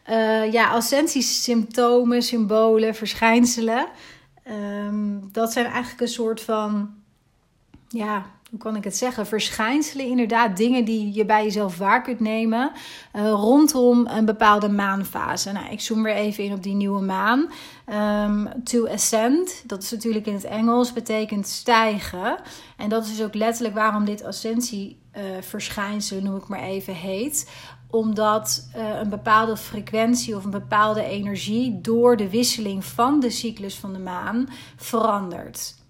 Uh, 0.10 0.52
ja, 0.52 0.70
ascensiesymptomen, 0.70 2.22
symbolen, 2.22 2.96
verschijnselen. 2.96 3.88
Um, 4.48 5.30
dat 5.32 5.52
zijn 5.52 5.66
eigenlijk 5.66 6.02
een 6.02 6.08
soort 6.08 6.42
van 6.42 6.94
ja, 7.88 8.26
hoe 8.54 8.62
kan 8.62 8.76
ik 8.76 8.84
het 8.84 8.98
zeggen, 8.98 9.26
verschijnselen, 9.26 10.06
inderdaad, 10.06 10.58
dingen 10.58 10.86
die 10.86 11.14
je 11.14 11.26
bij 11.26 11.44
jezelf 11.44 11.78
waar 11.78 12.02
kunt 12.02 12.20
nemen 12.20 12.72
uh, 13.16 13.30
rondom 13.30 14.08
een 14.08 14.26
bepaalde 14.26 14.70
maanfase. 14.70 15.52
Nou, 15.52 15.72
ik 15.72 15.82
zoom 15.82 16.04
weer 16.04 16.16
even 16.16 16.44
in 16.44 16.54
op 16.54 16.64
die 16.64 16.74
nieuwe 16.74 17.02
maan. 17.02 17.52
Um, 18.26 18.64
to 18.64 18.88
ascend, 18.88 19.64
dat 19.66 19.84
is 19.84 19.92
natuurlijk 19.92 20.26
in 20.26 20.34
het 20.34 20.44
Engels, 20.44 20.94
betekent 20.94 21.48
stijgen. 21.48 22.38
En 22.78 22.90
dat 22.90 23.04
is 23.04 23.10
dus 23.10 23.26
ook 23.26 23.34
letterlijk 23.34 23.76
waarom 23.76 24.06
dit 24.06 24.24
ascensieverschijnsel, 24.24 26.18
uh, 26.18 26.24
noem 26.24 26.36
ik 26.36 26.48
maar 26.48 26.64
even, 26.64 26.96
heet 26.96 27.52
omdat 27.90 28.70
uh, 28.76 29.00
een 29.00 29.10
bepaalde 29.10 29.58
frequentie 29.58 30.36
of 30.36 30.44
een 30.44 30.50
bepaalde 30.50 31.04
energie 31.04 31.82
door 31.82 32.18
de 32.18 32.30
wisseling 32.30 32.86
van 32.86 33.20
de 33.20 33.30
cyclus 33.30 33.76
van 33.76 33.94
de 33.94 34.00
maan 34.00 34.50
verandert. 34.76 35.82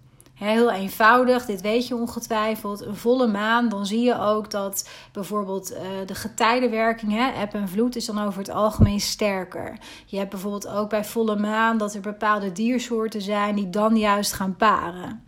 Heel 0.44 0.72
eenvoudig, 0.72 1.46
dit 1.46 1.62
weet 1.62 1.88
je 1.88 1.96
ongetwijfeld. 1.96 2.82
Een 2.82 2.96
volle 2.96 3.28
maan, 3.28 3.70
dan 3.70 3.86
zie 3.86 4.02
je 4.02 4.20
ook 4.20 4.52
dat 4.52 4.90
bijvoorbeeld 5.12 5.72
uh, 5.72 5.80
de 6.06 6.16
getijdenwerking, 6.16 7.12
hè, 7.12 7.42
eb 7.42 7.54
en 7.54 7.70
vloed, 7.70 7.96
is 7.96 8.06
dan 8.06 8.24
over 8.24 8.40
het 8.40 8.50
algemeen 8.50 9.00
sterker. 9.00 9.78
Je 10.06 10.18
hebt 10.18 10.30
bijvoorbeeld 10.30 10.68
ook 10.68 10.90
bij 10.90 11.06
volle 11.06 11.36
maan 11.36 11.78
dat 11.78 11.94
er 11.94 12.02
bepaalde 12.02 12.52
diersoorten 12.52 13.22
zijn 13.22 13.56
die 13.56 13.70
dan 13.70 13.98
juist 13.98 14.34
gaan 14.34 14.56
paren. 14.56 15.24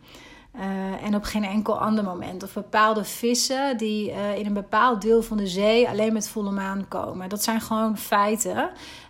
Uh, 0.60 1.06
en 1.06 1.16
op 1.16 1.24
geen 1.24 1.44
enkel 1.44 1.80
ander 1.80 2.04
moment. 2.04 2.44
Of 2.44 2.54
bepaalde 2.54 3.04
vissen 3.04 3.78
die 3.78 4.12
uh, 4.12 4.38
in 4.38 4.46
een 4.46 4.54
bepaald 4.54 5.02
deel 5.02 5.24
van 5.24 5.38
de 5.38 5.48
zee 5.48 5.88
alleen 5.88 6.14
met 6.14 6.30
volle 6.30 6.52
maan 6.52 6.86
komen. 6.88 7.30
Dat 7.30 7.44
zijn 7.44 7.62
gewoon 7.62 7.98
feiten. 7.98 8.70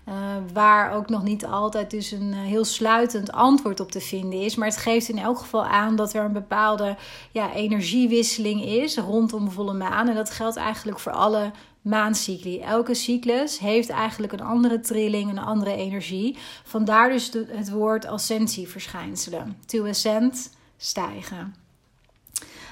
Uh, 0.10 0.14
waar 0.54 0.94
ook 0.94 1.10
nog 1.10 1.24
niet 1.24 1.46
altijd 1.46 1.92
dus 1.92 2.12
een 2.12 2.34
heel 2.34 2.66
sluitend 2.66 3.32
antwoord 3.32 3.80
op 3.80 3.92
te 3.92 4.02
vinden 4.02 4.42
is. 4.42 4.56
Maar 4.56 4.68
het 4.68 4.78
geeft 4.78 5.10
in 5.10 5.18
elk 5.18 5.38
geval 5.38 5.66
aan 5.66 5.96
dat 5.96 6.14
er 6.14 6.24
een 6.24 6.34
bepaalde 6.34 6.96
ja, 7.32 7.54
energiewisseling 7.54 8.64
is 8.64 8.98
rondom 8.98 9.52
volle 9.52 9.74
maan. 9.74 10.08
En 10.08 10.16
dat 10.16 10.30
geldt 10.30 10.56
eigenlijk 10.58 11.00
voor 11.00 11.12
alle 11.12 11.52
maancycli. 11.82 12.60
Elke 12.60 12.94
cyclus 12.94 13.60
heeft 13.60 13.90
eigenlijk 13.90 14.34
een 14.34 14.42
andere 14.42 14.80
trilling, 14.80 15.30
een 15.30 15.40
andere 15.40 15.76
energie. 15.76 16.38
Vandaar 16.64 17.10
dus 17.10 17.32
het 17.48 17.72
woord 17.72 18.06
ascensieverschijnselen. 18.06 19.58
To 19.66 19.88
ascend 19.88 20.55
stijgen. 20.78 21.56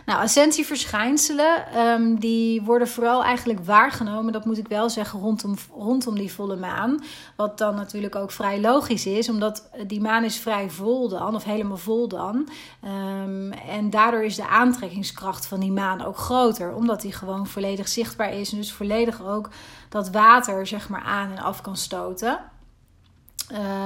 Nou, 0.06 0.22
ascensieverschijnselen, 0.22 1.80
um, 1.80 2.20
die 2.20 2.62
worden 2.62 2.88
vooral 2.88 3.24
eigenlijk 3.24 3.66
waargenomen, 3.66 4.34
dat 4.34 4.46
moet 4.46 4.58
ik 4.58 4.68
wel 4.68 4.90
zeggen, 4.90 5.20
rondom, 5.20 5.56
rondom 5.76 6.16
die 6.16 6.34
volle 6.34 6.56
maan. 6.56 7.04
Wat 7.36 7.58
dan 7.58 7.76
natuurlijk 7.76 8.16
ook 8.16 8.32
vrij 8.32 8.62
logisch 8.62 9.06
is, 9.06 9.30
omdat 9.30 9.70
die 9.88 10.02
maan 10.02 10.24
is 10.24 10.38
vrij 10.38 10.70
vol 10.70 11.10
dan, 11.10 11.36
of 11.36 11.44
helemaal 11.44 11.78
vol 11.78 12.08
dan. 12.08 12.50
Um, 12.86 13.52
en 13.52 13.90
daardoor 13.90 14.24
is 14.24 14.36
de 14.36 14.48
aantrekkingskracht 14.48 15.46
van 15.46 15.60
die 15.60 15.72
maan 15.72 16.06
ook 16.06 16.18
groter, 16.18 16.74
omdat 16.74 17.02
die 17.02 17.14
gewoon 17.14 17.48
volledig 17.48 17.88
zichtbaar 17.88 18.34
is. 18.34 18.52
En 18.52 18.58
dus 18.58 18.74
volledig 18.74 19.24
ook 19.24 19.50
dat 19.90 20.10
water, 20.10 20.68
zeg 20.68 20.90
maar, 20.90 21.04
aan 21.04 21.32
en 21.32 21.44
af 21.44 21.62
kan 21.62 21.78
stoten. 21.78 22.40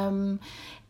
Um, 0.05 0.39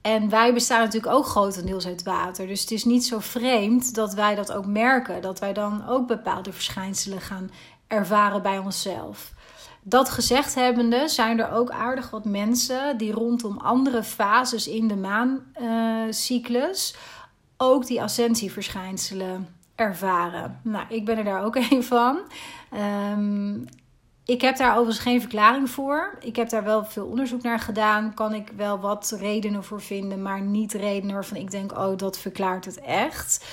en 0.01 0.29
wij 0.29 0.53
bestaan 0.53 0.79
natuurlijk 0.79 1.13
ook 1.13 1.25
grotendeels 1.25 1.85
uit 1.85 2.03
water. 2.03 2.47
Dus 2.47 2.61
het 2.61 2.71
is 2.71 2.85
niet 2.85 3.05
zo 3.05 3.19
vreemd 3.19 3.95
dat 3.95 4.13
wij 4.13 4.35
dat 4.35 4.51
ook 4.51 4.65
merken. 4.65 5.21
Dat 5.21 5.39
wij 5.39 5.53
dan 5.53 5.87
ook 5.87 6.07
bepaalde 6.07 6.53
verschijnselen 6.53 7.21
gaan 7.21 7.51
ervaren 7.87 8.41
bij 8.41 8.57
onszelf. 8.57 9.33
Dat 9.81 10.09
gezegd 10.09 10.55
hebbende 10.55 11.07
zijn 11.07 11.39
er 11.39 11.51
ook 11.51 11.69
aardig 11.69 12.09
wat 12.09 12.25
mensen 12.25 12.97
die 12.97 13.11
rondom 13.11 13.57
andere 13.57 14.03
fases 14.03 14.67
in 14.67 14.87
de 14.87 14.95
maancyclus 14.95 16.93
uh, 16.93 16.99
ook 17.57 17.85
die 17.85 18.01
ascensieverschijnselen 18.01 19.47
ervaren. 19.75 20.59
Nou, 20.63 20.85
ik 20.89 21.05
ben 21.05 21.17
er 21.17 21.23
daar 21.23 21.43
ook 21.43 21.55
een 21.69 21.83
van. 21.83 22.19
Um, 23.13 23.65
ik 24.27 24.41
heb 24.41 24.57
daar 24.57 24.71
overigens 24.71 24.99
geen 24.99 25.21
verklaring 25.21 25.69
voor. 25.69 26.17
Ik 26.19 26.35
heb 26.35 26.49
daar 26.49 26.63
wel 26.63 26.85
veel 26.85 27.05
onderzoek 27.05 27.41
naar 27.41 27.59
gedaan. 27.59 28.13
Kan 28.13 28.33
ik 28.33 28.51
wel 28.55 28.79
wat 28.79 29.15
redenen 29.19 29.63
voor 29.63 29.81
vinden, 29.81 30.21
maar 30.21 30.41
niet 30.41 30.73
redenen 30.73 31.13
waarvan 31.13 31.37
ik 31.37 31.51
denk: 31.51 31.71
oh, 31.71 31.97
dat 31.97 32.19
verklaart 32.19 32.65
het 32.65 32.81
echt. 32.81 33.45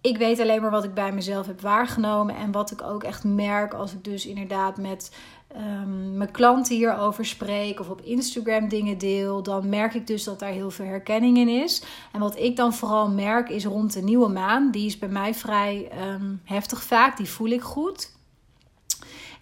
Ik 0.00 0.16
weet 0.16 0.40
alleen 0.40 0.60
maar 0.60 0.70
wat 0.70 0.84
ik 0.84 0.94
bij 0.94 1.12
mezelf 1.12 1.46
heb 1.46 1.60
waargenomen 1.60 2.36
en 2.36 2.52
wat 2.52 2.70
ik 2.70 2.82
ook 2.82 3.02
echt 3.02 3.24
merk 3.24 3.74
als 3.74 3.92
ik 3.92 4.04
dus 4.04 4.26
inderdaad 4.26 4.76
met 4.76 5.16
um, 5.56 6.16
mijn 6.16 6.30
klanten 6.30 6.76
hierover 6.76 7.26
spreek 7.26 7.80
of 7.80 7.88
op 7.88 8.00
Instagram 8.00 8.68
dingen 8.68 8.98
deel. 8.98 9.42
Dan 9.42 9.68
merk 9.68 9.94
ik 9.94 10.06
dus 10.06 10.24
dat 10.24 10.38
daar 10.38 10.52
heel 10.52 10.70
veel 10.70 10.84
herkenning 10.86 11.38
in 11.38 11.48
is. 11.48 11.82
En 12.12 12.20
wat 12.20 12.38
ik 12.38 12.56
dan 12.56 12.74
vooral 12.74 13.10
merk 13.10 13.48
is 13.48 13.64
rond 13.64 13.92
de 13.92 14.02
nieuwe 14.02 14.28
maan. 14.28 14.70
Die 14.70 14.86
is 14.86 14.98
bij 14.98 15.08
mij 15.08 15.34
vrij 15.34 15.90
um, 16.12 16.40
heftig 16.44 16.82
vaak. 16.82 17.16
Die 17.16 17.28
voel 17.28 17.48
ik 17.48 17.62
goed. 17.62 18.18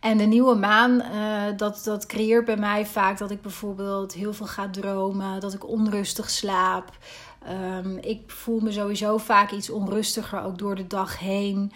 En 0.00 0.18
de 0.18 0.24
nieuwe 0.24 0.54
maan, 0.54 1.02
uh, 1.02 1.42
dat, 1.56 1.80
dat 1.84 2.06
creëert 2.06 2.44
bij 2.44 2.56
mij 2.56 2.86
vaak 2.86 3.18
dat 3.18 3.30
ik 3.30 3.42
bijvoorbeeld 3.42 4.12
heel 4.12 4.32
veel 4.32 4.46
ga 4.46 4.70
dromen, 4.70 5.40
dat 5.40 5.54
ik 5.54 5.68
onrustig 5.68 6.30
slaap. 6.30 6.90
Um, 7.82 7.98
ik 8.00 8.30
voel 8.30 8.60
me 8.60 8.72
sowieso 8.72 9.18
vaak 9.18 9.50
iets 9.50 9.70
onrustiger, 9.70 10.42
ook 10.42 10.58
door 10.58 10.74
de 10.74 10.86
dag 10.86 11.18
heen. 11.18 11.72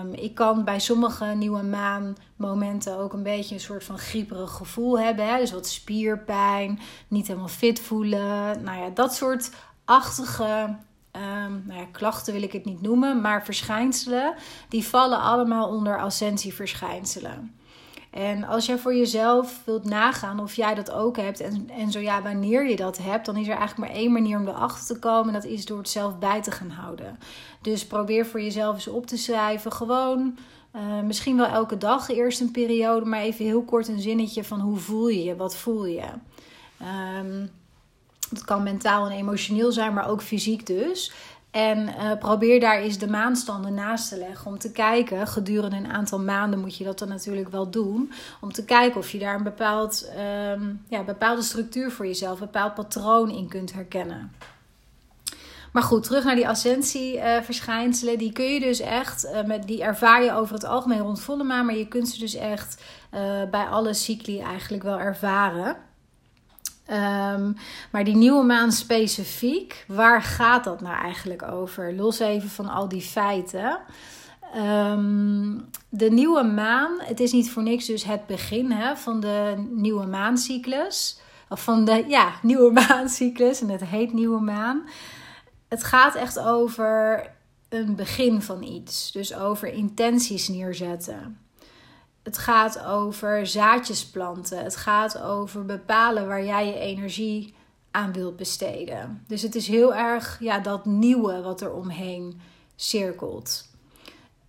Um, 0.00 0.12
ik 0.12 0.34
kan 0.34 0.64
bij 0.64 0.80
sommige 0.80 1.24
nieuwe 1.24 1.62
maanmomenten 1.62 2.98
ook 2.98 3.12
een 3.12 3.22
beetje 3.22 3.54
een 3.54 3.60
soort 3.60 3.84
van 3.84 3.98
grieperig 3.98 4.50
gevoel 4.50 4.98
hebben. 4.98 5.28
Hè? 5.28 5.38
Dus 5.38 5.52
wat 5.52 5.68
spierpijn, 5.68 6.80
niet 7.08 7.26
helemaal 7.26 7.48
fit 7.48 7.80
voelen. 7.80 8.62
Nou 8.62 8.78
ja, 8.78 8.90
dat 8.94 9.14
soort 9.14 9.50
achtige 9.84 10.76
um, 11.16 11.62
nou 11.66 11.80
ja, 11.80 11.86
klachten 11.92 12.32
wil 12.32 12.42
ik 12.42 12.52
het 12.52 12.64
niet 12.64 12.82
noemen, 12.82 13.20
maar 13.20 13.44
verschijnselen, 13.44 14.34
die 14.68 14.84
vallen 14.84 15.20
allemaal 15.20 15.68
onder 15.68 16.00
ascensieverschijnselen. 16.00 17.54
En 18.10 18.44
als 18.44 18.66
jij 18.66 18.78
voor 18.78 18.94
jezelf 18.94 19.62
wilt 19.64 19.84
nagaan 19.84 20.40
of 20.40 20.54
jij 20.54 20.74
dat 20.74 20.90
ook 20.90 21.16
hebt 21.16 21.40
en, 21.40 21.70
en 21.70 21.90
zo 21.90 22.00
ja, 22.00 22.22
wanneer 22.22 22.68
je 22.68 22.76
dat 22.76 22.98
hebt, 22.98 23.26
dan 23.26 23.36
is 23.36 23.48
er 23.48 23.56
eigenlijk 23.56 23.90
maar 23.90 24.00
één 24.00 24.12
manier 24.12 24.38
om 24.38 24.48
erachter 24.48 24.86
te 24.86 24.98
komen. 24.98 25.26
En 25.26 25.40
dat 25.40 25.50
is 25.50 25.64
door 25.64 25.78
het 25.78 25.88
zelf 25.88 26.18
bij 26.18 26.42
te 26.42 26.50
gaan 26.50 26.70
houden. 26.70 27.18
Dus 27.60 27.86
probeer 27.86 28.26
voor 28.26 28.42
jezelf 28.42 28.74
eens 28.74 28.88
op 28.88 29.06
te 29.06 29.16
schrijven. 29.16 29.72
Gewoon 29.72 30.38
uh, 30.76 31.00
misschien 31.00 31.36
wel 31.36 31.46
elke 31.46 31.78
dag 31.78 32.08
eerst 32.08 32.40
een 32.40 32.50
periode, 32.50 33.06
maar 33.06 33.20
even 33.20 33.44
heel 33.44 33.62
kort 33.62 33.88
een 33.88 34.00
zinnetje 34.00 34.44
van 34.44 34.60
hoe 34.60 34.76
voel 34.76 35.08
je 35.08 35.24
je, 35.24 35.36
wat 35.36 35.56
voel 35.56 35.86
je. 35.86 36.06
Um, 37.20 37.50
het 38.34 38.44
kan 38.44 38.62
mentaal 38.62 39.06
en 39.06 39.16
emotioneel 39.16 39.72
zijn, 39.72 39.94
maar 39.94 40.08
ook 40.08 40.22
fysiek 40.22 40.66
dus. 40.66 41.12
En 41.50 41.78
uh, 41.88 42.18
probeer 42.18 42.60
daar 42.60 42.78
eens 42.78 42.98
de 42.98 43.08
maanstanden 43.08 43.74
naast 43.74 44.08
te 44.08 44.18
leggen. 44.18 44.46
Om 44.46 44.58
te 44.58 44.72
kijken, 44.72 45.26
gedurende 45.26 45.76
een 45.76 45.92
aantal 45.92 46.20
maanden 46.20 46.60
moet 46.60 46.76
je 46.76 46.84
dat 46.84 46.98
dan 46.98 47.08
natuurlijk 47.08 47.48
wel 47.48 47.70
doen. 47.70 48.12
Om 48.40 48.52
te 48.52 48.64
kijken 48.64 49.00
of 49.00 49.10
je 49.10 49.18
daar 49.18 49.34
een 49.34 49.42
bepaald, 49.42 50.10
um, 50.50 50.82
ja, 50.88 51.02
bepaalde 51.02 51.42
structuur 51.42 51.90
voor 51.90 52.06
jezelf, 52.06 52.40
een 52.40 52.46
bepaald 52.46 52.74
patroon 52.74 53.30
in 53.30 53.48
kunt 53.48 53.72
herkennen. 53.72 54.32
Maar 55.72 55.82
goed, 55.82 56.02
terug 56.02 56.24
naar 56.24 56.34
die 56.34 56.48
ascensieverschijnselen. 56.48 58.12
Uh, 58.12 58.18
die 58.18 58.32
kun 58.32 58.44
je 58.44 58.60
dus 58.60 58.80
echt, 58.80 59.24
uh, 59.24 59.42
met, 59.42 59.66
die 59.66 59.82
ervaar 59.82 60.24
je 60.24 60.32
over 60.32 60.54
het 60.54 60.64
algemeen 60.64 61.00
rond 61.00 61.20
volle 61.20 61.44
maan. 61.44 61.66
Maar 61.66 61.76
je 61.76 61.88
kunt 61.88 62.08
ze 62.08 62.18
dus 62.18 62.34
echt 62.34 62.82
bij 63.50 63.64
alle 63.64 63.94
cycli 63.94 64.40
eigenlijk 64.40 64.82
wel 64.82 64.98
ervaren. 64.98 65.76
Um, 66.90 67.56
maar 67.90 68.04
die 68.04 68.16
nieuwe 68.16 68.44
maan 68.44 68.72
specifiek, 68.72 69.84
waar 69.88 70.22
gaat 70.22 70.64
dat 70.64 70.80
nou 70.80 70.96
eigenlijk 70.96 71.42
over? 71.42 71.94
Los 71.94 72.18
even 72.18 72.48
van 72.48 72.68
al 72.68 72.88
die 72.88 73.00
feiten. 73.00 73.78
Um, 74.56 75.64
de 75.88 76.10
nieuwe 76.10 76.42
maan, 76.42 76.92
het 76.98 77.20
is 77.20 77.32
niet 77.32 77.50
voor 77.50 77.62
niks 77.62 77.86
dus 77.86 78.04
het 78.04 78.26
begin 78.26 78.70
hè, 78.70 78.96
van 78.96 79.20
de 79.20 79.66
nieuwe 79.70 80.06
maancyclus. 80.06 81.20
Of 81.48 81.62
van 81.62 81.84
de 81.84 82.04
ja, 82.08 82.32
nieuwe 82.42 82.72
maancyclus 82.72 83.60
en 83.60 83.68
het 83.68 83.84
heet 83.84 84.12
nieuwe 84.12 84.40
maan. 84.40 84.88
Het 85.68 85.84
gaat 85.84 86.14
echt 86.14 86.38
over 86.38 87.26
een 87.68 87.96
begin 87.96 88.42
van 88.42 88.62
iets. 88.62 89.12
Dus 89.12 89.34
over 89.34 89.72
intenties 89.72 90.48
neerzetten. 90.48 91.43
Het 92.24 92.38
gaat 92.38 92.84
over 92.84 93.46
zaadjes 93.46 94.06
planten. 94.06 94.64
Het 94.64 94.76
gaat 94.76 95.18
over 95.18 95.64
bepalen 95.64 96.26
waar 96.26 96.44
jij 96.44 96.66
je 96.66 96.78
energie 96.78 97.54
aan 97.90 98.12
wilt 98.12 98.36
besteden. 98.36 99.24
Dus 99.26 99.42
het 99.42 99.54
is 99.54 99.68
heel 99.68 99.94
erg 99.94 100.36
ja, 100.40 100.58
dat 100.58 100.84
nieuwe 100.84 101.42
wat 101.42 101.60
er 101.60 101.72
omheen 101.72 102.40
cirkelt. 102.76 103.72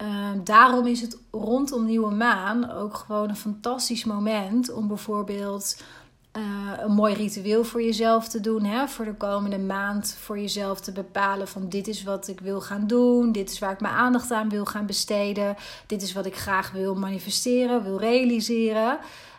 Uh, 0.01 0.29
daarom 0.43 0.85
is 0.85 1.01
het 1.01 1.17
rondom 1.31 1.85
nieuwe 1.85 2.13
maan 2.13 2.71
ook 2.71 2.95
gewoon 2.95 3.29
een 3.29 3.35
fantastisch 3.35 4.03
moment 4.03 4.71
om 4.71 4.87
bijvoorbeeld 4.87 5.83
uh, 6.37 6.43
een 6.77 6.91
mooi 6.91 7.13
ritueel 7.13 7.63
voor 7.63 7.83
jezelf 7.83 8.27
te 8.27 8.39
doen. 8.39 8.63
Hè? 8.63 8.87
Voor 8.87 9.05
de 9.05 9.13
komende 9.13 9.57
maand 9.57 10.17
voor 10.19 10.39
jezelf 10.39 10.81
te 10.81 10.91
bepalen 10.91 11.47
van 11.47 11.69
dit 11.69 11.87
is 11.87 12.03
wat 12.03 12.27
ik 12.27 12.39
wil 12.39 12.61
gaan 12.61 12.87
doen. 12.87 13.31
Dit 13.31 13.51
is 13.51 13.59
waar 13.59 13.71
ik 13.71 13.79
mijn 13.79 13.93
aandacht 13.93 14.31
aan 14.31 14.49
wil 14.49 14.65
gaan 14.65 14.85
besteden. 14.85 15.55
Dit 15.87 16.01
is 16.01 16.13
wat 16.13 16.25
ik 16.25 16.35
graag 16.35 16.71
wil 16.71 16.95
manifesteren, 16.95 17.83
wil 17.83 17.99
realiseren. 17.99 18.97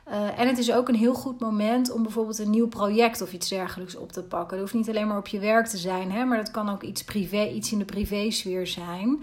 Uh, 0.08 0.38
en 0.38 0.48
het 0.48 0.58
is 0.58 0.72
ook 0.72 0.88
een 0.88 0.94
heel 0.94 1.14
goed 1.14 1.40
moment 1.40 1.90
om 1.90 2.02
bijvoorbeeld 2.02 2.38
een 2.38 2.50
nieuw 2.50 2.68
project 2.68 3.20
of 3.20 3.32
iets 3.32 3.48
dergelijks 3.48 3.96
op 3.96 4.12
te 4.12 4.22
pakken. 4.22 4.50
Het 4.50 4.60
hoeft 4.60 4.74
niet 4.74 4.88
alleen 4.88 5.06
maar 5.06 5.18
op 5.18 5.26
je 5.26 5.38
werk 5.38 5.66
te 5.66 5.76
zijn, 5.76 6.12
hè, 6.12 6.24
maar 6.24 6.36
dat 6.36 6.50
kan 6.50 6.70
ook 6.70 6.82
iets, 6.82 7.04
privé, 7.04 7.48
iets 7.48 7.72
in 7.72 7.78
de 7.78 7.84
privésfeer 7.84 8.66
zijn. 8.66 9.22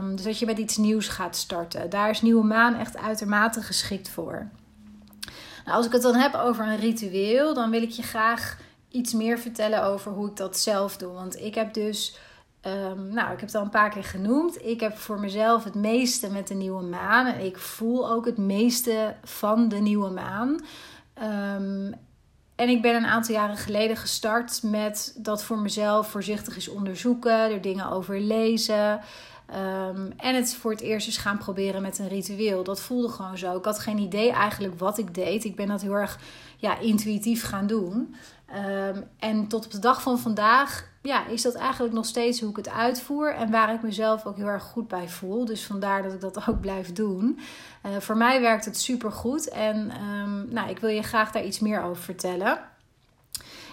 Um, 0.00 0.16
dus 0.16 0.24
dat 0.24 0.38
je 0.38 0.46
met 0.46 0.58
iets 0.58 0.76
nieuws 0.76 1.08
gaat 1.08 1.36
starten. 1.36 1.90
Daar 1.90 2.10
is 2.10 2.22
Nieuwe 2.22 2.44
Maan 2.44 2.74
echt 2.74 2.96
uitermate 2.96 3.62
geschikt 3.62 4.08
voor. 4.08 4.48
Nou, 5.68 5.80
als 5.80 5.88
ik 5.88 5.92
het 5.92 6.02
dan 6.02 6.14
heb 6.14 6.34
over 6.34 6.66
een 6.66 6.76
ritueel, 6.76 7.54
dan 7.54 7.70
wil 7.70 7.82
ik 7.82 7.90
je 7.90 8.02
graag 8.02 8.58
iets 8.88 9.12
meer 9.12 9.38
vertellen 9.38 9.84
over 9.84 10.12
hoe 10.12 10.28
ik 10.28 10.36
dat 10.36 10.58
zelf 10.58 10.96
doe. 10.96 11.12
Want 11.12 11.40
ik 11.40 11.54
heb 11.54 11.74
dus, 11.74 12.18
um, 12.66 13.08
nou, 13.08 13.32
ik 13.32 13.40
heb 13.40 13.48
het 13.48 13.54
al 13.54 13.62
een 13.62 13.70
paar 13.70 13.90
keer 13.90 14.04
genoemd. 14.04 14.64
Ik 14.64 14.80
heb 14.80 14.96
voor 14.96 15.20
mezelf 15.20 15.64
het 15.64 15.74
meeste 15.74 16.30
met 16.30 16.48
de 16.48 16.54
nieuwe 16.54 16.82
maan. 16.82 17.26
En 17.26 17.44
ik 17.44 17.58
voel 17.58 18.10
ook 18.10 18.24
het 18.24 18.38
meeste 18.38 19.14
van 19.24 19.68
de 19.68 19.76
nieuwe 19.76 20.10
maan. 20.10 20.48
Um, 21.58 21.94
en 22.56 22.68
ik 22.68 22.82
ben 22.82 22.94
een 22.94 23.06
aantal 23.06 23.34
jaren 23.34 23.56
geleden 23.56 23.96
gestart 23.96 24.62
met 24.62 25.14
dat 25.16 25.44
voor 25.44 25.58
mezelf 25.58 26.10
voorzichtig 26.10 26.54
eens 26.54 26.68
onderzoeken, 26.68 27.32
er 27.32 27.60
dingen 27.60 27.90
over 27.90 28.20
lezen. 28.20 29.00
Um, 29.54 30.12
en 30.16 30.34
het 30.34 30.54
voor 30.54 30.70
het 30.70 30.80
eerst 30.80 31.06
eens 31.06 31.16
gaan 31.16 31.38
proberen 31.38 31.82
met 31.82 31.98
een 31.98 32.08
ritueel. 32.08 32.64
Dat 32.64 32.80
voelde 32.80 33.08
gewoon 33.08 33.38
zo. 33.38 33.56
Ik 33.56 33.64
had 33.64 33.78
geen 33.78 33.98
idee 33.98 34.30
eigenlijk 34.30 34.78
wat 34.78 34.98
ik 34.98 35.14
deed. 35.14 35.44
Ik 35.44 35.56
ben 35.56 35.66
dat 35.66 35.82
heel 35.82 35.94
erg 35.94 36.18
ja, 36.56 36.78
intuïtief 36.78 37.44
gaan 37.44 37.66
doen. 37.66 38.14
Um, 38.66 39.04
en 39.18 39.46
tot 39.46 39.64
op 39.64 39.70
de 39.70 39.78
dag 39.78 40.02
van 40.02 40.18
vandaag 40.18 40.88
ja, 41.02 41.26
is 41.26 41.42
dat 41.42 41.54
eigenlijk 41.54 41.94
nog 41.94 42.04
steeds 42.06 42.40
hoe 42.40 42.50
ik 42.50 42.56
het 42.56 42.68
uitvoer. 42.68 43.34
En 43.34 43.50
waar 43.50 43.74
ik 43.74 43.82
mezelf 43.82 44.26
ook 44.26 44.36
heel 44.36 44.46
erg 44.46 44.62
goed 44.62 44.88
bij 44.88 45.08
voel. 45.08 45.44
Dus 45.44 45.66
vandaar 45.66 46.02
dat 46.02 46.12
ik 46.12 46.20
dat 46.20 46.48
ook 46.48 46.60
blijf 46.60 46.92
doen. 46.92 47.38
Uh, 47.86 47.92
voor 47.98 48.16
mij 48.16 48.40
werkt 48.40 48.64
het 48.64 48.78
super 48.78 49.12
goed. 49.12 49.48
En 49.48 49.92
um, 50.02 50.46
nou, 50.50 50.70
ik 50.70 50.78
wil 50.78 50.90
je 50.90 51.02
graag 51.02 51.32
daar 51.32 51.44
iets 51.44 51.58
meer 51.58 51.82
over 51.82 52.02
vertellen. 52.02 52.58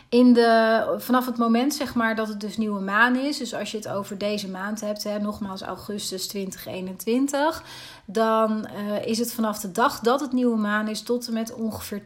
In 0.10 0.34
de, 0.34 0.96
vanaf 0.98 1.26
het 1.26 1.38
moment 1.38 1.74
zeg 1.74 1.96
maar 1.96 2.16
dat 2.16 2.28
het 2.28 2.40
dus 2.40 2.58
nieuwe 2.58 2.80
maan 2.80 3.16
is, 3.16 3.38
dus 3.38 3.54
als 3.54 3.72
je 3.72 3.78
het 3.78 3.88
over 3.88 4.18
deze 4.18 4.50
maand 4.50 4.82
hebt, 4.82 5.04
hè, 5.04 5.20
nogmaals 5.20 5.62
augustus 5.62 6.28
2021, 6.28 7.64
dan 8.06 8.68
uh, 8.78 9.06
is 9.06 9.18
het 9.18 9.34
vanaf 9.34 9.60
de 9.60 9.72
dag 9.72 10.00
dat 10.00 10.20
het 10.20 10.32
nieuwe 10.32 10.58
maan 10.58 10.88
is 10.88 11.02
tot 11.02 11.28
en 11.28 11.34
met 11.34 11.54
ongeveer 11.54 12.02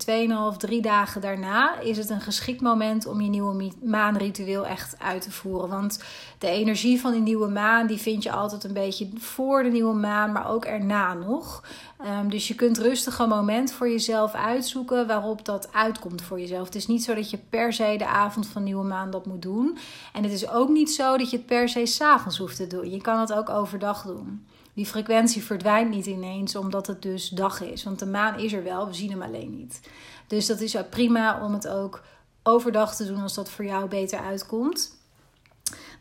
2,5, 0.54 0.58
3 0.58 0.82
dagen 0.82 1.22
daarna, 1.22 1.80
is 1.80 1.98
het 1.98 2.10
een 2.10 2.22
geschikt 2.22 2.62
moment 2.62 3.06
om 3.06 3.22
je 3.22 3.30
nieuwe 3.30 3.72
maanritueel 3.84 4.66
echt 4.66 4.96
uit 5.00 5.22
te 5.22 5.32
voeren. 5.32 5.70
Want 5.70 6.04
de 6.38 6.50
energie 6.50 7.02
van 7.02 7.12
die 7.12 7.22
nieuwe 7.22 7.48
maan, 7.48 7.88
die 7.88 7.98
vind 7.98 8.24
je 8.24 8.32
altijd 8.32 8.64
een 8.64 8.74
beetje 8.74 9.10
voor 9.18 9.64
de 9.64 9.70
nieuwe 9.70 9.96
maan, 9.96 10.32
maar 10.32 10.50
ook 10.50 10.66
erna 10.66 11.14
nog. 11.14 11.64
Um, 12.06 12.30
dus 12.30 12.48
je 12.48 12.56
kunt 12.56 12.78
rustig 12.78 13.20
een 13.20 13.30
moment 13.30 13.72
voor 13.72 13.90
jezelf 13.90 14.34
uitzoeken 14.34 15.08
waarop 15.08 15.46
dat 15.46 15.74
uitkomt 15.74 16.22
voor 16.22 16.40
jezelf. 16.40 16.66
Het 16.66 16.76
is 16.76 16.88
niet 16.88 17.04
zo 17.04 17.14
dat 17.14 17.30
je 17.30 17.38
per 17.38 17.74
se 17.74 17.96
de 17.98 18.08
avond 18.08 18.48
van 18.48 18.64
nieuwe 18.64 18.84
maan 18.84 19.12
dat 19.12 19.26
moet 19.26 19.42
doen. 19.42 19.78
En 20.14 20.24
het 20.24 20.32
is 20.32 20.50
ook 20.50 20.70
niet 20.70 20.92
zo 20.92 21.18
dat 21.18 21.30
je 21.30 21.38
het 21.38 21.46
per 21.46 21.70
se 21.70 21.86
s'avonds 21.86 22.38
hoeft 22.38 22.56
te 22.56 22.68
doen. 22.68 22.90
Je 22.90 23.02
kan 23.02 23.20
het 23.20 23.34
ook 23.34 23.50
overdag 23.50 24.04
doen. 24.04 24.46
Die 24.74 24.86
frequentie 24.86 25.44
verdwijnt 25.44 25.90
niet 25.90 26.06
ineens 26.06 26.56
omdat 26.56 26.88
het 26.88 27.02
dus 27.02 27.30
dag 27.30 27.62
is. 27.62 27.84
Want 27.84 28.00
de 28.00 28.06
maan 28.06 28.40
is 28.40 28.54
er 28.54 28.64
wel, 28.64 28.88
we 28.88 28.94
zien 28.94 29.12
hem 29.12 29.22
alleen 29.22 29.58
niet. 29.58 29.80
Dus 30.28 30.46
dat 30.46 30.60
is 30.60 30.76
prima 30.90 31.46
om 31.46 31.54
het 31.54 31.68
ook 31.68 32.02
overdag 32.44 32.96
te 32.96 33.06
doen 33.06 33.22
als 33.22 33.34
dat 33.34 33.50
voor 33.50 33.66
jou 33.66 33.88
beter 33.88 34.20
uitkomt. 34.20 34.99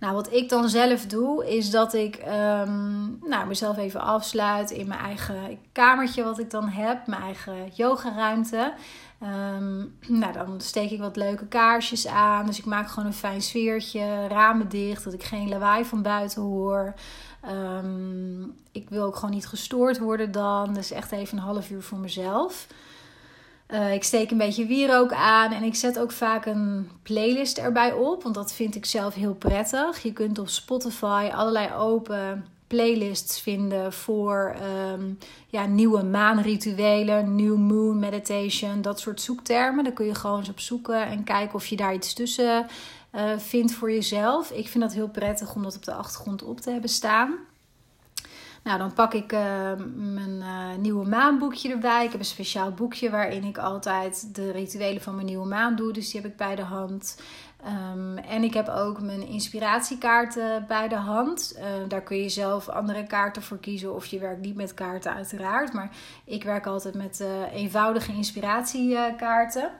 Nou, 0.01 0.15
wat 0.15 0.33
ik 0.33 0.49
dan 0.49 0.69
zelf 0.69 1.07
doe, 1.07 1.49
is 1.49 1.71
dat 1.71 1.95
ik 1.95 2.17
um, 2.17 3.19
nou, 3.25 3.47
mezelf 3.47 3.77
even 3.77 4.01
afsluit 4.01 4.71
in 4.71 4.89
mijn 4.89 5.01
eigen 5.01 5.59
kamertje, 5.73 6.25
wat 6.25 6.39
ik 6.39 6.51
dan 6.51 6.69
heb, 6.69 7.07
mijn 7.07 7.23
eigen 7.23 7.55
yogaruimte. 7.73 8.73
Um, 9.23 9.97
nou, 10.09 10.33
dan 10.33 10.61
steek 10.61 10.91
ik 10.91 11.01
wat 11.01 11.17
leuke 11.17 11.47
kaarsjes 11.47 12.07
aan. 12.07 12.47
Dus 12.47 12.59
ik 12.59 12.65
maak 12.65 12.89
gewoon 12.89 13.09
een 13.09 13.15
fijn 13.15 13.43
sfeertje, 13.43 14.27
ramen 14.27 14.69
dicht, 14.69 15.05
dat 15.05 15.13
ik 15.13 15.23
geen 15.23 15.49
lawaai 15.49 15.85
van 15.85 16.03
buiten 16.03 16.43
hoor. 16.43 16.95
Um, 17.51 18.55
ik 18.73 18.91
wil 18.91 19.05
ook 19.05 19.17
gewoon 19.17 19.35
niet 19.35 19.47
gestoord 19.47 19.99
worden 19.99 20.33
dan. 20.33 20.75
Dus 20.75 20.91
echt 20.91 21.13
even 21.13 21.39
een 21.39 21.45
half 21.45 21.71
uur 21.71 21.83
voor 21.83 21.99
mezelf. 21.99 22.67
Uh, 23.69 23.93
ik 23.93 24.05
steek 24.05 24.31
een 24.31 24.39
beetje 24.39 24.67
wierook 24.67 25.13
aan 25.13 25.53
en 25.53 25.63
ik 25.63 25.75
zet 25.75 25.99
ook 25.99 26.13
vaak 26.13 26.47
een 26.47 26.91
playlist 27.03 27.59
erbij 27.59 27.93
op, 27.93 28.23
want 28.23 28.35
dat 28.35 28.53
vind 28.53 28.75
ik 28.75 28.85
zelf 28.85 29.15
heel 29.15 29.35
prettig. 29.35 30.03
Je 30.03 30.13
kunt 30.13 30.39
op 30.39 30.49
Spotify 30.49 31.31
allerlei 31.33 31.75
open 31.75 32.47
playlists 32.67 33.41
vinden 33.41 33.93
voor 33.93 34.57
um, 34.93 35.19
ja, 35.47 35.67
nieuwe 35.67 36.03
maanrituelen, 36.03 37.35
new 37.35 37.57
moon 37.57 37.99
meditation, 37.99 38.83
dat 38.83 39.01
soort 39.01 39.21
zoektermen. 39.21 39.85
Daar 39.85 39.93
kun 39.93 40.07
je 40.07 40.15
gewoon 40.15 40.39
eens 40.39 40.49
op 40.49 40.61
zoeken 40.61 41.07
en 41.07 41.25
kijken 41.25 41.55
of 41.55 41.67
je 41.67 41.77
daar 41.77 41.95
iets 41.95 42.15
tussen 42.15 42.67
uh, 43.15 43.23
vindt 43.37 43.73
voor 43.73 43.93
jezelf. 43.93 44.51
Ik 44.51 44.69
vind 44.69 44.85
dat 44.85 44.93
heel 44.93 45.09
prettig 45.09 45.55
om 45.55 45.63
dat 45.63 45.77
op 45.77 45.85
de 45.85 45.93
achtergrond 45.95 46.43
op 46.43 46.61
te 46.61 46.71
hebben 46.71 46.91
staan. 46.91 47.35
Nou, 48.69 48.81
dan 48.81 48.93
pak 48.93 49.15
ik 49.15 49.33
uh, 49.33 49.41
mijn 49.95 50.41
uh, 50.41 50.77
nieuwe 50.79 51.09
maanboekje 51.09 51.71
erbij. 51.71 52.05
Ik 52.05 52.11
heb 52.11 52.21
een 52.21 52.27
speciaal 52.27 52.73
boekje 52.73 53.11
waarin 53.11 53.45
ik 53.45 53.59
altijd 53.59 54.35
de 54.35 54.51
rituelen 54.51 55.03
van 55.03 55.15
mijn 55.15 55.27
nieuwe 55.27 55.47
maan 55.47 55.77
doe. 55.77 55.93
Dus 55.93 56.11
die 56.11 56.21
heb 56.21 56.31
ik 56.31 56.37
bij 56.37 56.55
de 56.55 56.63
hand. 56.63 57.21
Um, 57.93 58.19
en 58.19 58.43
ik 58.43 58.55
heb 58.55 58.69
ook 58.69 59.01
mijn 59.01 59.27
inspiratiekaarten 59.27 60.65
bij 60.67 60.89
de 60.89 60.97
hand. 60.97 61.55
Uh, 61.57 61.65
daar 61.89 62.03
kun 62.03 62.17
je 62.17 62.29
zelf 62.29 62.69
andere 62.69 63.07
kaarten 63.07 63.43
voor 63.43 63.59
kiezen. 63.59 63.95
Of 63.95 64.07
je 64.07 64.19
werkt 64.19 64.41
niet 64.41 64.57
met 64.57 64.75
kaarten, 64.75 65.15
uiteraard. 65.15 65.73
Maar 65.73 65.91
ik 66.25 66.45
werk 66.45 66.67
altijd 66.67 66.95
met 66.95 67.25
eenvoudige 67.53 68.13
inspiratiekaarten. 68.13 69.71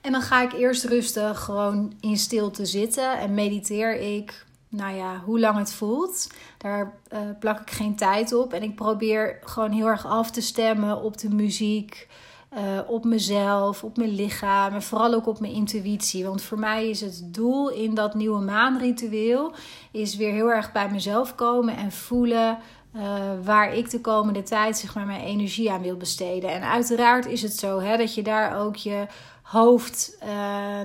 En 0.00 0.12
dan 0.12 0.22
ga 0.22 0.42
ik 0.42 0.52
eerst 0.52 0.84
rustig 0.84 1.40
gewoon 1.40 1.92
in 2.00 2.16
stilte 2.16 2.66
zitten 2.66 3.18
en 3.18 3.34
mediteer 3.34 4.00
ik 4.00 4.44
nou 4.76 4.94
ja, 4.94 5.20
hoe 5.24 5.40
lang 5.40 5.58
het 5.58 5.72
voelt. 5.72 6.26
Daar 6.58 6.92
uh, 7.12 7.18
plak 7.38 7.60
ik 7.60 7.70
geen 7.70 7.96
tijd 7.96 8.32
op. 8.32 8.52
En 8.52 8.62
ik 8.62 8.74
probeer 8.74 9.38
gewoon 9.44 9.70
heel 9.70 9.86
erg 9.86 10.06
af 10.06 10.30
te 10.30 10.40
stemmen 10.40 11.02
op 11.02 11.18
de 11.18 11.28
muziek, 11.28 12.08
uh, 12.52 12.60
op 12.86 13.04
mezelf, 13.04 13.84
op 13.84 13.96
mijn 13.96 14.14
lichaam 14.14 14.74
en 14.74 14.82
vooral 14.82 15.14
ook 15.14 15.26
op 15.26 15.40
mijn 15.40 15.52
intuïtie. 15.52 16.24
Want 16.24 16.42
voor 16.42 16.58
mij 16.58 16.88
is 16.88 17.00
het 17.00 17.34
doel 17.34 17.70
in 17.70 17.94
dat 17.94 18.14
nieuwe 18.14 18.40
maanritueel 18.40 19.52
is 19.90 20.16
weer 20.16 20.32
heel 20.32 20.50
erg 20.50 20.72
bij 20.72 20.90
mezelf 20.90 21.34
komen 21.34 21.76
en 21.76 21.92
voelen. 21.92 22.58
Uh, 22.96 23.02
waar 23.42 23.74
ik 23.74 23.90
de 23.90 24.00
komende 24.00 24.42
tijd 24.42 24.76
zeg 24.78 24.94
maar, 24.94 25.06
mijn 25.06 25.20
energie 25.20 25.70
aan 25.70 25.82
wil 25.82 25.96
besteden. 25.96 26.50
En 26.50 26.62
uiteraard 26.62 27.26
is 27.26 27.42
het 27.42 27.52
zo 27.52 27.80
hè, 27.80 27.96
dat 27.96 28.14
je 28.14 28.22
daar 28.22 28.58
ook 28.58 28.76
je 28.76 29.06
hoofd 29.44 30.16
uh, 30.22 30.28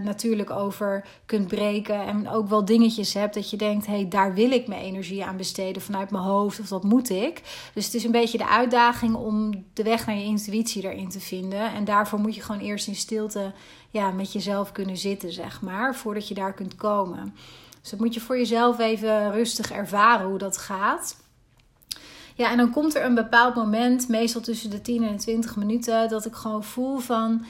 natuurlijk 0.03 0.49
over 0.49 1.05
kunt 1.25 1.47
breken. 1.47 2.05
En 2.05 2.29
ook 2.29 2.49
wel 2.49 2.65
dingetjes 2.65 3.13
hebt 3.13 3.33
dat 3.33 3.49
je 3.49 3.57
denkt: 3.57 3.85
hé, 3.85 3.93
hey, 3.93 4.07
daar 4.07 4.33
wil 4.33 4.51
ik 4.51 4.67
mijn 4.67 4.81
energie 4.81 5.25
aan 5.25 5.37
besteden 5.37 5.81
vanuit 5.81 6.11
mijn 6.11 6.23
hoofd, 6.23 6.59
of 6.59 6.67
dat 6.67 6.83
moet 6.83 7.09
ik. 7.09 7.41
Dus 7.73 7.85
het 7.85 7.93
is 7.93 8.03
een 8.03 8.11
beetje 8.11 8.37
de 8.37 8.47
uitdaging 8.47 9.15
om 9.15 9.65
de 9.73 9.83
weg 9.83 10.05
naar 10.05 10.15
je 10.15 10.23
intuïtie 10.23 10.83
erin 10.83 11.09
te 11.09 11.19
vinden. 11.19 11.73
En 11.73 11.85
daarvoor 11.85 12.19
moet 12.19 12.35
je 12.35 12.41
gewoon 12.41 12.61
eerst 12.61 12.87
in 12.87 12.95
stilte 12.95 13.53
ja, 13.89 14.11
met 14.11 14.33
jezelf 14.33 14.71
kunnen 14.71 14.97
zitten, 14.97 15.31
zeg 15.31 15.61
maar, 15.61 15.95
voordat 15.95 16.27
je 16.27 16.33
daar 16.33 16.53
kunt 16.53 16.75
komen. 16.75 17.33
Dus 17.81 17.89
dat 17.89 17.99
moet 17.99 18.13
je 18.13 18.19
voor 18.19 18.37
jezelf 18.37 18.79
even 18.79 19.31
rustig 19.31 19.71
ervaren 19.71 20.27
hoe 20.27 20.37
dat 20.37 20.57
gaat. 20.57 21.17
Ja, 22.35 22.51
en 22.51 22.57
dan 22.57 22.71
komt 22.71 22.95
er 22.95 23.05
een 23.05 23.15
bepaald 23.15 23.55
moment, 23.55 24.07
meestal 24.07 24.41
tussen 24.41 24.69
de 24.69 24.81
10 24.81 25.03
en 25.03 25.11
de 25.11 25.21
20 25.21 25.55
minuten, 25.55 26.09
dat 26.09 26.25
ik 26.25 26.33
gewoon 26.33 26.63
voel 26.63 26.97
van 26.97 27.45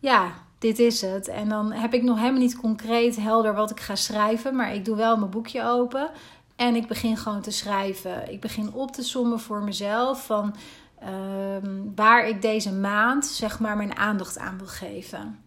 ja, 0.00 0.32
dit 0.58 0.78
is 0.78 1.00
het. 1.00 1.28
En 1.28 1.48
dan 1.48 1.72
heb 1.72 1.94
ik 1.94 2.02
nog 2.02 2.18
helemaal 2.18 2.40
niet 2.40 2.56
concreet 2.56 3.16
helder 3.16 3.54
wat 3.54 3.70
ik 3.70 3.80
ga 3.80 3.96
schrijven. 3.96 4.56
Maar 4.56 4.74
ik 4.74 4.84
doe 4.84 4.96
wel 4.96 5.16
mijn 5.16 5.30
boekje 5.30 5.64
open. 5.64 6.10
En 6.56 6.74
ik 6.74 6.86
begin 6.86 7.16
gewoon 7.16 7.40
te 7.40 7.50
schrijven. 7.50 8.32
Ik 8.32 8.40
begin 8.40 8.72
op 8.72 8.92
te 8.92 9.02
sommen 9.02 9.40
voor 9.40 9.62
mezelf 9.62 10.26
van 10.26 10.54
ehm, 10.98 11.78
waar 11.94 12.28
ik 12.28 12.42
deze 12.42 12.72
maand 12.72 13.26
zeg 13.26 13.58
maar 13.58 13.76
mijn 13.76 13.96
aandacht 13.96 14.38
aan 14.38 14.58
wil 14.58 14.66
geven. 14.66 15.38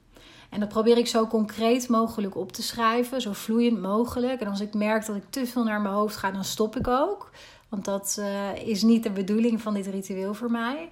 En 0.49 0.59
dat 0.59 0.69
probeer 0.69 0.97
ik 0.97 1.07
zo 1.07 1.27
concreet 1.27 1.89
mogelijk 1.89 2.35
op 2.35 2.51
te 2.51 2.63
schrijven, 2.63 3.21
zo 3.21 3.33
vloeiend 3.33 3.81
mogelijk. 3.81 4.41
En 4.41 4.47
als 4.47 4.59
ik 4.59 4.73
merk 4.73 5.05
dat 5.05 5.15
ik 5.15 5.23
te 5.29 5.45
veel 5.45 5.63
naar 5.63 5.81
mijn 5.81 5.93
hoofd 5.93 6.15
ga, 6.15 6.31
dan 6.31 6.43
stop 6.43 6.75
ik 6.75 6.87
ook. 6.87 7.31
Want 7.69 7.85
dat 7.85 8.17
uh, 8.19 8.67
is 8.67 8.81
niet 8.81 9.03
de 9.03 9.11
bedoeling 9.11 9.61
van 9.61 9.73
dit 9.73 9.87
ritueel 9.87 10.33
voor 10.33 10.51
mij. 10.51 10.89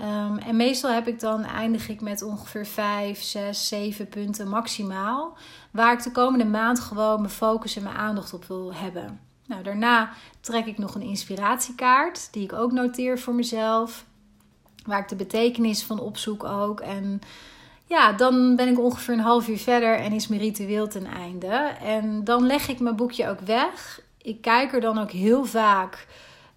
Um, 0.00 0.38
en 0.38 0.56
meestal 0.56 0.90
heb 0.90 1.08
ik 1.08 1.20
dan, 1.20 1.44
eindig 1.44 1.88
ik 1.88 2.00
met 2.00 2.22
ongeveer 2.22 2.66
5, 2.66 3.22
6, 3.22 3.68
7 3.68 4.08
punten 4.08 4.48
maximaal. 4.48 5.36
Waar 5.70 5.92
ik 5.92 6.02
de 6.02 6.10
komende 6.10 6.44
maand 6.44 6.80
gewoon 6.80 7.20
mijn 7.20 7.32
focus 7.32 7.76
en 7.76 7.82
mijn 7.82 7.96
aandacht 7.96 8.32
op 8.32 8.44
wil 8.44 8.74
hebben. 8.74 9.20
Nou, 9.46 9.62
daarna 9.62 10.10
trek 10.40 10.66
ik 10.66 10.78
nog 10.78 10.94
een 10.94 11.02
inspiratiekaart, 11.02 12.28
die 12.32 12.42
ik 12.42 12.52
ook 12.52 12.72
noteer 12.72 13.18
voor 13.18 13.34
mezelf. 13.34 14.04
Waar 14.84 15.00
ik 15.00 15.08
de 15.08 15.16
betekenis 15.16 15.84
van 15.84 16.00
opzoek 16.00 16.44
ook. 16.44 16.80
En 16.80 17.20
ja, 17.84 18.12
dan 18.12 18.56
ben 18.56 18.68
ik 18.68 18.78
ongeveer 18.78 19.14
een 19.14 19.20
half 19.20 19.48
uur 19.48 19.58
verder 19.58 19.94
en 19.94 20.12
is 20.12 20.28
mijn 20.28 20.40
ritueel 20.40 20.88
ten 20.88 21.06
einde. 21.06 21.54
En 21.82 22.24
dan 22.24 22.46
leg 22.46 22.68
ik 22.68 22.80
mijn 22.80 22.96
boekje 22.96 23.28
ook 23.28 23.40
weg. 23.40 24.00
Ik 24.22 24.40
kijk 24.40 24.72
er 24.72 24.80
dan 24.80 24.98
ook 24.98 25.10
heel 25.10 25.44
vaak 25.44 26.06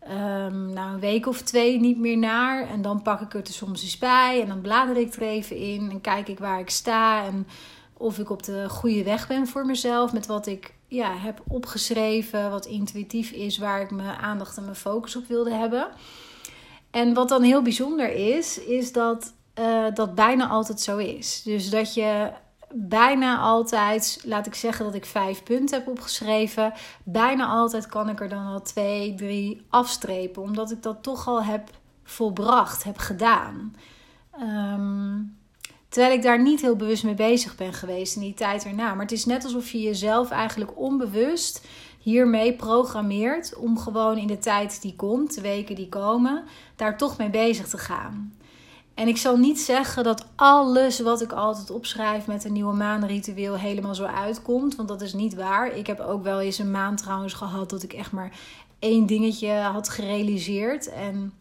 um, 0.10 0.74
nou, 0.74 0.94
een 0.94 1.00
week 1.00 1.28
of 1.28 1.42
twee 1.42 1.80
niet 1.80 1.98
meer 1.98 2.18
naar. 2.18 2.70
En 2.70 2.82
dan 2.82 3.02
pak 3.02 3.22
ik 3.22 3.34
het 3.34 3.48
er 3.48 3.54
soms 3.54 3.84
eens 3.84 3.98
bij. 3.98 4.42
En 4.42 4.48
dan 4.48 4.62
blader 4.62 4.98
ik 4.98 5.14
er 5.14 5.22
even 5.22 5.56
in. 5.58 5.90
En 5.92 6.02
kijk 6.02 6.28
ik 6.28 6.40
waar 6.40 6.60
ik 6.60 6.70
sta. 6.70 7.26
En 7.26 7.48
of 7.94 8.20
ik 8.20 8.30
op 8.30 8.44
de 8.44 8.70
goede 8.70 9.04
weg 9.04 9.28
ben 9.28 9.48
voor 9.48 9.66
mezelf. 9.66 10.14
Met 10.14 10.26
wat 10.26 10.48
ik 10.48 10.74
ja, 10.88 11.18
heb 11.18 11.42
opgeschreven. 11.48 12.52
Wat 12.52 12.66
intuïtief 12.66 13.32
is. 13.32 13.58
Waar 13.58 13.82
ik 13.82 13.92
mijn 13.92 14.18
aandacht 14.18 14.58
en 14.58 14.64
mijn 14.64 14.76
focus 14.76 15.16
op 15.16 15.28
wilde 15.28 15.54
hebben. 15.54 15.88
En 16.92 17.14
wat 17.14 17.30
dan 17.30 17.42
heel 17.44 17.62
bijzonder 17.62 18.14
is, 18.14 18.60
is 18.60 18.92
dat 18.92 19.34
uh, 19.60 19.86
dat 19.94 20.16
bijna 20.16 20.48
altijd 20.48 20.82
zo 20.82 20.98
is. 20.98 21.42
Dus 21.44 21.70
dat 21.70 21.94
je 21.94 22.32
bijna 22.74 23.38
altijd, 23.38 24.22
laat 24.26 24.46
ik 24.46 24.56
zeggen 24.56 24.86
dat 24.86 24.96
ik 24.96 25.06
vijf 25.06 25.44
punten 25.44 25.78
heb 25.80 25.88
opgeschreven. 25.88 26.74
Bijna 27.04 27.48
altijd 27.48 27.88
kan 27.88 28.10
ik 28.10 28.20
er 28.20 28.30
dan 28.30 28.46
al 28.46 28.62
twee, 28.62 29.16
drie 29.16 29.66
afstrepen, 29.70 30.42
omdat 30.42 30.72
ik 30.72 30.84
dat 30.84 31.04
toch 31.04 31.28
al 31.28 31.44
heb 31.44 31.70
volbracht, 32.04 32.84
heb 32.84 32.98
gedaan. 32.98 33.76
Ehm, 34.32 35.20
terwijl 35.90 36.14
ik 36.14 36.22
daar 36.22 36.42
niet 36.42 36.62
heel 36.62 36.76
bewust 36.76 37.04
mee 37.04 37.14
bezig 37.14 37.56
ben 37.56 37.74
geweest 37.74 38.16
in 38.16 38.22
die 38.22 38.34
tijd 38.34 38.66
erna. 38.66 38.94
Maar 38.94 39.04
het 39.04 39.12
is 39.12 39.26
net 39.26 39.44
alsof 39.44 39.72
je 39.72 39.82
jezelf 39.82 40.30
eigenlijk 40.30 40.78
onbewust 40.80 41.68
hiermee 42.00 42.54
programmeert 42.54 43.56
om 43.56 43.80
gewoon 43.80 44.18
in 44.18 44.28
de 44.28 44.38
tijd 44.38 44.82
die 44.82 44.96
komt, 44.96 45.36
de 45.36 45.42
weken 45.42 45.76
die 45.76 45.90
komen, 45.90 46.44
daar 46.76 46.98
toch 46.98 47.18
mee 47.18 47.30
bezig 47.30 47.68
te 47.68 47.78
gaan. 47.78 48.34
En 49.02 49.08
ik 49.08 49.18
zal 49.18 49.38
niet 49.38 49.60
zeggen 49.60 50.04
dat 50.04 50.26
alles 50.36 51.00
wat 51.00 51.22
ik 51.22 51.32
altijd 51.32 51.70
opschrijf 51.70 52.28
met 52.28 52.44
een 52.44 52.54
nieuwe 52.54 52.74
maanritueel 52.74 53.58
helemaal 53.58 53.96
zo 53.96 54.04
uitkomt. 54.06 54.76
Want 54.76 54.88
dat 54.88 55.02
is 55.02 55.14
niet 55.14 55.36
waar. 55.36 55.76
Ik 55.76 55.88
heb 55.88 56.00
ook 56.00 56.24
wel 56.24 56.40
eens 56.40 56.58
een 56.58 56.72
maand 56.72 56.98
trouwens 56.98 57.34
gehad 57.34 57.70
dat 57.70 57.84
ik 57.84 57.94
echt 57.94 58.12
maar 58.12 58.32
één 58.80 59.06
dingetje 59.06 59.52
had 59.52 59.90
gerealiseerd. 59.90 60.90
En 60.90 61.34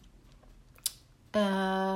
uh, 1.35 1.95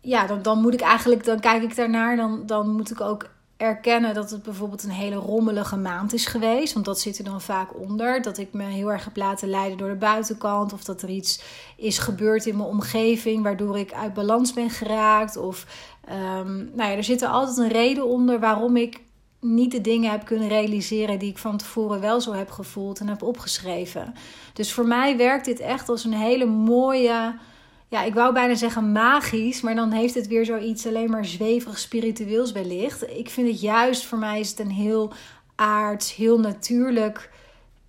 ja, 0.00 0.26
dan, 0.26 0.42
dan 0.42 0.60
moet 0.60 0.74
ik 0.74 0.80
eigenlijk, 0.80 1.24
dan 1.24 1.40
kijk 1.40 1.62
ik 1.62 1.76
daarnaar. 1.76 2.16
Dan, 2.16 2.46
dan 2.46 2.70
moet 2.70 2.90
ik 2.90 3.00
ook 3.00 3.28
erkennen 3.56 4.14
dat 4.14 4.30
het 4.30 4.42
bijvoorbeeld 4.42 4.82
een 4.82 4.90
hele 4.90 5.14
rommelige 5.14 5.76
maand 5.76 6.12
is 6.12 6.26
geweest. 6.26 6.72
Want 6.72 6.84
dat 6.84 7.00
zit 7.00 7.18
er 7.18 7.24
dan 7.24 7.40
vaak 7.40 7.80
onder. 7.80 8.22
Dat 8.22 8.38
ik 8.38 8.52
me 8.52 8.64
heel 8.64 8.92
erg 8.92 9.04
heb 9.04 9.16
laten 9.16 9.48
leiden 9.48 9.78
door 9.78 9.88
de 9.88 9.94
buitenkant. 9.94 10.72
Of 10.72 10.84
dat 10.84 11.02
er 11.02 11.08
iets 11.08 11.42
is 11.76 11.98
gebeurd 11.98 12.46
in 12.46 12.56
mijn 12.56 12.68
omgeving 12.68 13.42
waardoor 13.42 13.78
ik 13.78 13.92
uit 13.92 14.14
balans 14.14 14.52
ben 14.52 14.70
geraakt. 14.70 15.36
Of 15.36 15.66
um, 16.08 16.70
nou 16.74 16.90
ja, 16.90 16.96
er 16.96 17.04
zit 17.04 17.22
er 17.22 17.28
altijd 17.28 17.56
een 17.56 17.68
reden 17.68 18.06
onder 18.06 18.40
waarom 18.40 18.76
ik 18.76 19.00
niet 19.40 19.70
de 19.70 19.80
dingen 19.80 20.10
heb 20.10 20.24
kunnen 20.24 20.48
realiseren 20.48 21.18
die 21.18 21.30
ik 21.30 21.38
van 21.38 21.56
tevoren 21.56 22.00
wel 22.00 22.20
zo 22.20 22.32
heb 22.32 22.50
gevoeld 22.50 23.00
en 23.00 23.08
heb 23.08 23.22
opgeschreven. 23.22 24.14
Dus 24.52 24.72
voor 24.72 24.86
mij 24.86 25.16
werkt 25.16 25.44
dit 25.44 25.60
echt 25.60 25.88
als 25.88 26.04
een 26.04 26.12
hele 26.12 26.46
mooie 26.46 27.34
ja, 27.88 28.02
ik 28.02 28.14
wou 28.14 28.32
bijna 28.32 28.54
zeggen 28.54 28.92
magisch, 28.92 29.60
maar 29.60 29.74
dan 29.74 29.90
heeft 29.90 30.14
het 30.14 30.26
weer 30.26 30.44
zoiets 30.44 30.86
alleen 30.86 31.10
maar 31.10 31.24
zweverig 31.24 31.78
spiritueels 31.78 32.52
wellicht. 32.52 33.10
Ik 33.10 33.30
vind 33.30 33.48
het 33.48 33.60
juist, 33.60 34.04
voor 34.04 34.18
mij 34.18 34.40
is 34.40 34.50
het 34.50 34.58
een 34.58 34.70
heel 34.70 35.12
aards, 35.54 36.14
heel 36.14 36.40
natuurlijk 36.40 37.30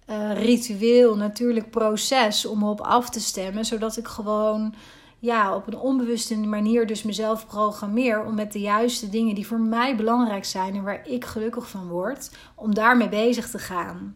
uh, 0.09 0.43
ritueel, 0.43 1.15
natuurlijk 1.15 1.69
proces 1.69 2.45
om 2.45 2.63
op 2.63 2.81
af 2.81 3.09
te 3.09 3.19
stemmen, 3.19 3.65
zodat 3.65 3.97
ik 3.97 4.07
gewoon 4.07 4.73
ja, 5.19 5.55
op 5.55 5.67
een 5.67 5.77
onbewuste 5.77 6.37
manier 6.37 6.87
dus 6.87 7.03
mezelf 7.03 7.47
programmeer 7.47 8.25
om 8.25 8.35
met 8.35 8.51
de 8.51 8.59
juiste 8.59 9.09
dingen 9.09 9.35
die 9.35 9.47
voor 9.47 9.59
mij 9.59 9.95
belangrijk 9.95 10.45
zijn 10.45 10.75
en 10.75 10.83
waar 10.83 11.07
ik 11.07 11.25
gelukkig 11.25 11.69
van 11.69 11.87
word, 11.87 12.31
om 12.55 12.73
daarmee 12.73 13.09
bezig 13.09 13.49
te 13.49 13.59
gaan. 13.59 14.15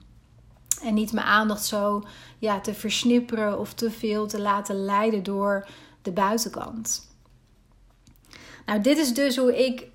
En 0.83 0.93
niet 0.93 1.11
mijn 1.11 1.25
aandacht 1.25 1.65
zo 1.65 2.03
ja, 2.39 2.59
te 2.59 2.73
versnipperen 2.73 3.59
of 3.59 3.73
te 3.73 3.91
veel 3.91 4.27
te 4.27 4.41
laten 4.41 4.85
leiden 4.85 5.23
door 5.23 5.67
de 6.01 6.11
buitenkant. 6.11 7.09
Nou, 8.65 8.81
dit 8.81 8.97
is 8.97 9.13
dus 9.13 9.37
hoe 9.37 9.65
ik 9.65 9.87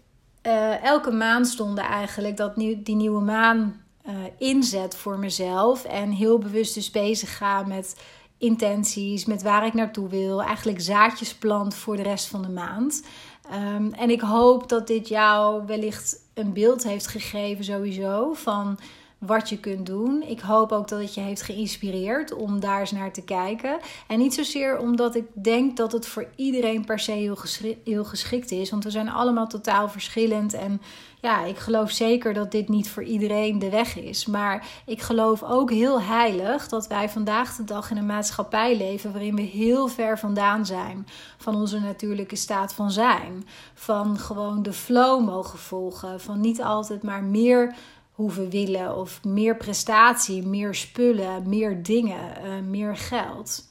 uh, 0.43 0.85
elke 0.85 1.11
maandstonde 1.11 1.81
eigenlijk 1.81 2.37
dat 2.37 2.57
nieuw, 2.57 2.83
die 2.83 2.97
nieuwe 2.97 3.21
maan 3.21 3.83
uh, 4.07 4.13
inzet 4.39 4.97
voor 4.97 5.19
mezelf. 5.19 5.85
En 5.85 6.11
heel 6.11 6.39
bewust 6.39 6.75
dus 6.75 6.91
bezig 6.91 7.37
ga 7.37 7.63
met 7.63 7.97
intenties, 8.39 9.25
met 9.25 9.43
waar 9.43 9.67
ik 9.67 9.75
naartoe 9.75 10.09
wil. 10.09 10.43
Eigenlijk 10.43 10.81
zaadjes 10.81 11.35
plant 11.35 11.75
voor 11.75 11.97
de 11.97 12.03
rest 12.03 12.27
van 12.27 12.43
de 12.43 12.49
maand. 12.49 13.05
Um, 13.53 13.93
en 13.93 14.11
ik 14.11 14.21
hoop 14.21 14.69
dat 14.69 14.87
dit 14.87 15.09
jou 15.09 15.67
wellicht 15.67 16.21
een 16.35 16.53
beeld 16.53 16.83
heeft 16.83 17.07
gegeven 17.07 17.65
sowieso 17.65 18.33
van 18.33 18.79
wat 19.19 19.49
je 19.49 19.59
kunt 19.59 19.87
doen. 19.87 20.23
Ik 20.23 20.41
hoop 20.41 20.73
ook 20.73 20.89
dat 20.89 21.01
het 21.01 21.15
je 21.15 21.21
heeft 21.21 21.43
geïnspireerd 21.43 22.33
om 22.33 22.61
daar 22.61 22.81
eens 22.81 22.91
naar 22.91 23.13
te 23.13 23.23
kijken. 23.23 23.79
En 24.07 24.19
niet 24.19 24.35
zozeer 24.35 24.79
omdat 24.79 25.15
ik 25.15 25.25
denk 25.33 25.77
dat 25.77 25.93
het 25.93 26.07
voor 26.07 26.29
iedereen 26.37 26.85
per 26.85 26.99
se 26.99 27.13
heel, 27.13 27.37
heel 27.85 28.05
geschikt 28.05 28.51
is. 28.51 28.71
Want 28.71 28.85
we 28.85 28.91
zijn 28.91 29.09
allemaal 29.09 29.47
totaal 29.47 29.89
verschillend. 29.89 30.55
En 30.55 30.81
ja, 31.21 31.45
ik 31.45 31.59
geloof 31.59 31.91
zeker 31.91 32.35
dat 32.35 32.51
dit 32.51 32.69
niet 32.69 32.91
voor 32.91 33.03
iedereen 33.03 33.59
de 33.59 33.71
weg 33.71 33.99
is. 33.99 34.27
Maar 34.27 34.67
ik 34.87 35.03
geloof 35.03 35.43
ook 35.43 35.71
heel 35.71 36.01
heilig 36.01 36.69
dat 36.69 36.87
wij 36.87 37.09
vandaag 37.09 37.57
de 37.57 37.65
dag 37.65 37.91
in 37.91 37.97
een 37.97 38.07
maatschappij 38.07 38.77
leven 38.77 39.13
waarin 39.13 39.37
we 39.37 39.43
heel 39.43 39.89
ver 39.89 40.19
vandaan 40.19 40.67
zijn 40.67 41.07
van 41.37 41.55
onze 41.55 41.81
natuurlijke 41.81 42.37
staat 42.37 42.75
van 42.75 42.91
zijn. 42.91 43.47
Van 43.75 44.19
gewoon 44.19 44.63
de 44.63 44.73
flow 44.73 45.25
mogen 45.25 45.59
volgen. 45.59 46.21
Van 46.21 46.41
niet 46.41 46.63
altijd 46.63 47.03
maar 47.03 47.23
meer 47.23 47.75
hoeven 48.17 48.51
willen 48.51 48.97
of 48.97 49.25
meer 49.25 49.57
prestatie, 49.57 50.47
meer 50.47 50.75
spullen, 50.75 51.49
meer 51.49 51.83
dingen, 51.83 52.45
uh, 52.45 52.69
meer 52.69 52.97
geld. 52.97 53.69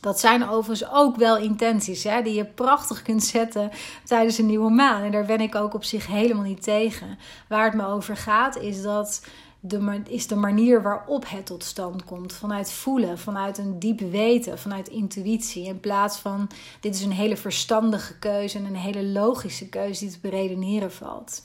Dat 0.00 0.20
zijn 0.20 0.48
overigens 0.48 0.90
ook 0.90 1.16
wel 1.16 1.36
intenties 1.36 2.04
hè, 2.04 2.22
die 2.22 2.34
je 2.34 2.44
prachtig 2.44 3.02
kunt 3.02 3.24
zetten 3.24 3.70
tijdens 4.04 4.38
een 4.38 4.46
nieuwe 4.46 4.70
maan. 4.70 5.02
En 5.02 5.10
daar 5.10 5.24
ben 5.24 5.40
ik 5.40 5.54
ook 5.54 5.74
op 5.74 5.84
zich 5.84 6.06
helemaal 6.06 6.42
niet 6.42 6.62
tegen. 6.62 7.18
Waar 7.48 7.64
het 7.64 7.74
me 7.74 7.86
over 7.86 8.16
gaat 8.16 8.56
is 8.56 8.82
dat 8.82 9.26
de, 9.60 10.00
is 10.08 10.26
de 10.26 10.36
manier 10.36 10.82
waarop 10.82 11.28
het 11.28 11.46
tot 11.46 11.64
stand 11.64 12.04
komt. 12.04 12.32
Vanuit 12.32 12.72
voelen, 12.72 13.18
vanuit 13.18 13.58
een 13.58 13.78
diep 13.78 14.00
weten, 14.00 14.58
vanuit 14.58 14.88
intuïtie. 14.88 15.66
In 15.66 15.80
plaats 15.80 16.18
van 16.18 16.50
dit 16.80 16.94
is 16.94 17.02
een 17.02 17.12
hele 17.12 17.36
verstandige 17.36 18.18
keuze 18.18 18.58
en 18.58 18.64
een 18.64 18.76
hele 18.76 19.04
logische 19.04 19.68
keuze 19.68 20.04
die 20.04 20.12
te 20.12 20.20
beredeneren 20.20 20.92
valt. 20.92 21.42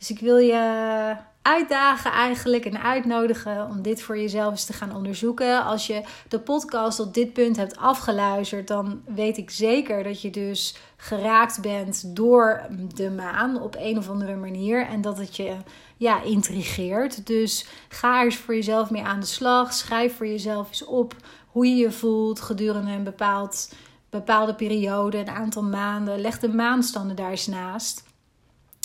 Dus 0.00 0.10
ik 0.10 0.20
wil 0.20 0.36
je 0.36 1.16
uitdagen 1.42 2.10
eigenlijk 2.10 2.64
en 2.64 2.82
uitnodigen 2.82 3.68
om 3.70 3.82
dit 3.82 4.02
voor 4.02 4.18
jezelf 4.18 4.50
eens 4.50 4.64
te 4.64 4.72
gaan 4.72 4.94
onderzoeken. 4.94 5.64
Als 5.64 5.86
je 5.86 6.02
de 6.28 6.40
podcast 6.40 6.96
tot 6.96 7.14
dit 7.14 7.32
punt 7.32 7.56
hebt 7.56 7.76
afgeluisterd, 7.76 8.68
dan 8.68 9.02
weet 9.14 9.36
ik 9.36 9.50
zeker 9.50 10.02
dat 10.02 10.22
je 10.22 10.30
dus 10.30 10.76
geraakt 10.96 11.60
bent 11.60 12.16
door 12.16 12.66
de 12.94 13.10
maan 13.10 13.60
op 13.62 13.76
een 13.78 13.98
of 13.98 14.08
andere 14.08 14.36
manier 14.36 14.86
en 14.86 15.00
dat 15.00 15.18
het 15.18 15.36
je 15.36 15.56
ja, 15.96 16.22
intrigeert. 16.22 17.26
Dus 17.26 17.66
ga 17.88 18.22
eens 18.22 18.36
voor 18.36 18.54
jezelf 18.54 18.90
mee 18.90 19.02
aan 19.02 19.20
de 19.20 19.26
slag. 19.26 19.72
Schrijf 19.72 20.16
voor 20.16 20.26
jezelf 20.26 20.68
eens 20.68 20.84
op 20.84 21.14
hoe 21.46 21.66
je 21.66 21.76
je 21.76 21.90
voelt 21.90 22.40
gedurende 22.40 22.90
een 22.90 23.04
bepaald, 23.04 23.72
bepaalde 24.10 24.54
periode, 24.54 25.18
een 25.18 25.30
aantal 25.30 25.62
maanden. 25.62 26.20
Leg 26.20 26.38
de 26.38 26.48
maanstanden 26.48 27.16
daar 27.16 27.30
eens 27.30 27.46
naast. 27.46 28.08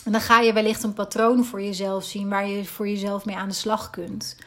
En 0.05 0.11
dan 0.11 0.21
ga 0.21 0.39
je 0.39 0.53
wellicht 0.53 0.83
een 0.83 0.93
patroon 0.93 1.45
voor 1.45 1.61
jezelf 1.61 2.03
zien 2.03 2.29
waar 2.29 2.47
je 2.47 2.65
voor 2.65 2.87
jezelf 2.87 3.25
mee 3.25 3.35
aan 3.35 3.47
de 3.47 3.53
slag 3.53 3.89
kunt. 3.89 4.37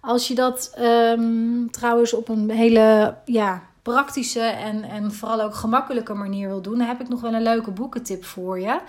Als 0.00 0.28
je 0.28 0.34
dat 0.34 0.74
um, 0.80 1.70
trouwens 1.70 2.14
op 2.14 2.28
een 2.28 2.50
hele 2.50 3.16
ja, 3.24 3.62
praktische 3.82 4.40
en, 4.40 4.82
en 4.82 5.12
vooral 5.12 5.40
ook 5.40 5.54
gemakkelijke 5.54 6.14
manier 6.14 6.48
wil 6.48 6.62
doen, 6.62 6.78
dan 6.78 6.86
heb 6.86 7.00
ik 7.00 7.08
nog 7.08 7.20
wel 7.20 7.34
een 7.34 7.42
leuke 7.42 7.70
boekentip 7.70 8.24
voor 8.24 8.60
je. 8.60 8.80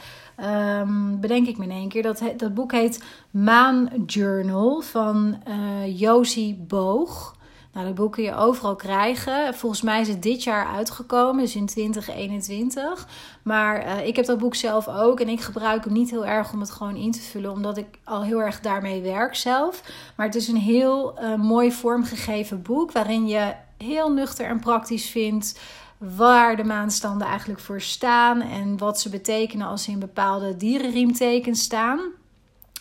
Um, 0.80 1.20
bedenk 1.20 1.48
ik 1.48 1.58
me 1.58 1.64
in 1.64 1.72
één 1.72 1.90
keer. 1.90 2.04
Dat, 2.04 2.22
dat 2.38 2.54
boek 2.54 2.72
heet 2.72 3.04
Maan 3.32 3.90
Journal 4.06 4.82
van 4.82 5.42
uh, 5.48 6.00
Josie 6.00 6.56
Boog. 6.68 7.35
Nou, 7.76 7.88
dat 7.88 7.96
boek 7.96 8.12
kun 8.12 8.24
je 8.24 8.36
overal 8.36 8.76
krijgen. 8.76 9.54
Volgens 9.54 9.82
mij 9.82 10.02
is 10.02 10.08
het 10.08 10.24
dit 10.24 10.44
jaar 10.44 10.68
uitgekomen, 10.68 11.44
dus 11.44 11.56
in 11.56 11.66
2021. 11.66 13.08
Maar 13.44 13.86
uh, 13.86 14.08
ik 14.08 14.16
heb 14.16 14.26
dat 14.26 14.38
boek 14.38 14.56
zelf 14.56 14.88
ook 14.88 15.20
en 15.20 15.30
ik 15.30 15.42
gebruik 15.42 15.84
hem 15.84 15.94
niet 15.94 16.10
heel 16.10 16.26
erg 16.26 16.54
om 16.54 16.60
het 16.60 16.72
gewoon 16.72 16.96
in 16.96 17.12
te 17.12 17.22
vullen, 17.22 17.52
omdat 17.52 17.78
ik 17.78 17.88
al 18.04 18.24
heel 18.24 18.42
erg 18.42 18.60
daarmee 18.60 19.02
werk 19.02 19.36
zelf. 19.36 19.84
Maar 20.16 20.26
het 20.26 20.36
is 20.36 20.48
een 20.48 20.58
heel 20.58 21.20
uh, 21.20 21.36
mooi 21.36 21.72
vormgegeven 21.72 22.62
boek 22.62 22.92
waarin 22.92 23.28
je 23.28 23.54
heel 23.78 24.12
nuchter 24.12 24.46
en 24.46 24.60
praktisch 24.60 25.10
vindt 25.10 25.60
waar 25.98 26.56
de 26.56 26.64
maanstanden 26.64 27.28
eigenlijk 27.28 27.60
voor 27.60 27.82
staan 27.82 28.42
en 28.42 28.78
wat 28.78 29.02
ze 29.02 29.10
betekenen 29.10 29.68
als 29.68 29.84
ze 29.84 29.92
in 29.92 30.00
bepaalde 30.00 30.58
dierenriemtekens 30.58 31.62
staan. 31.62 32.00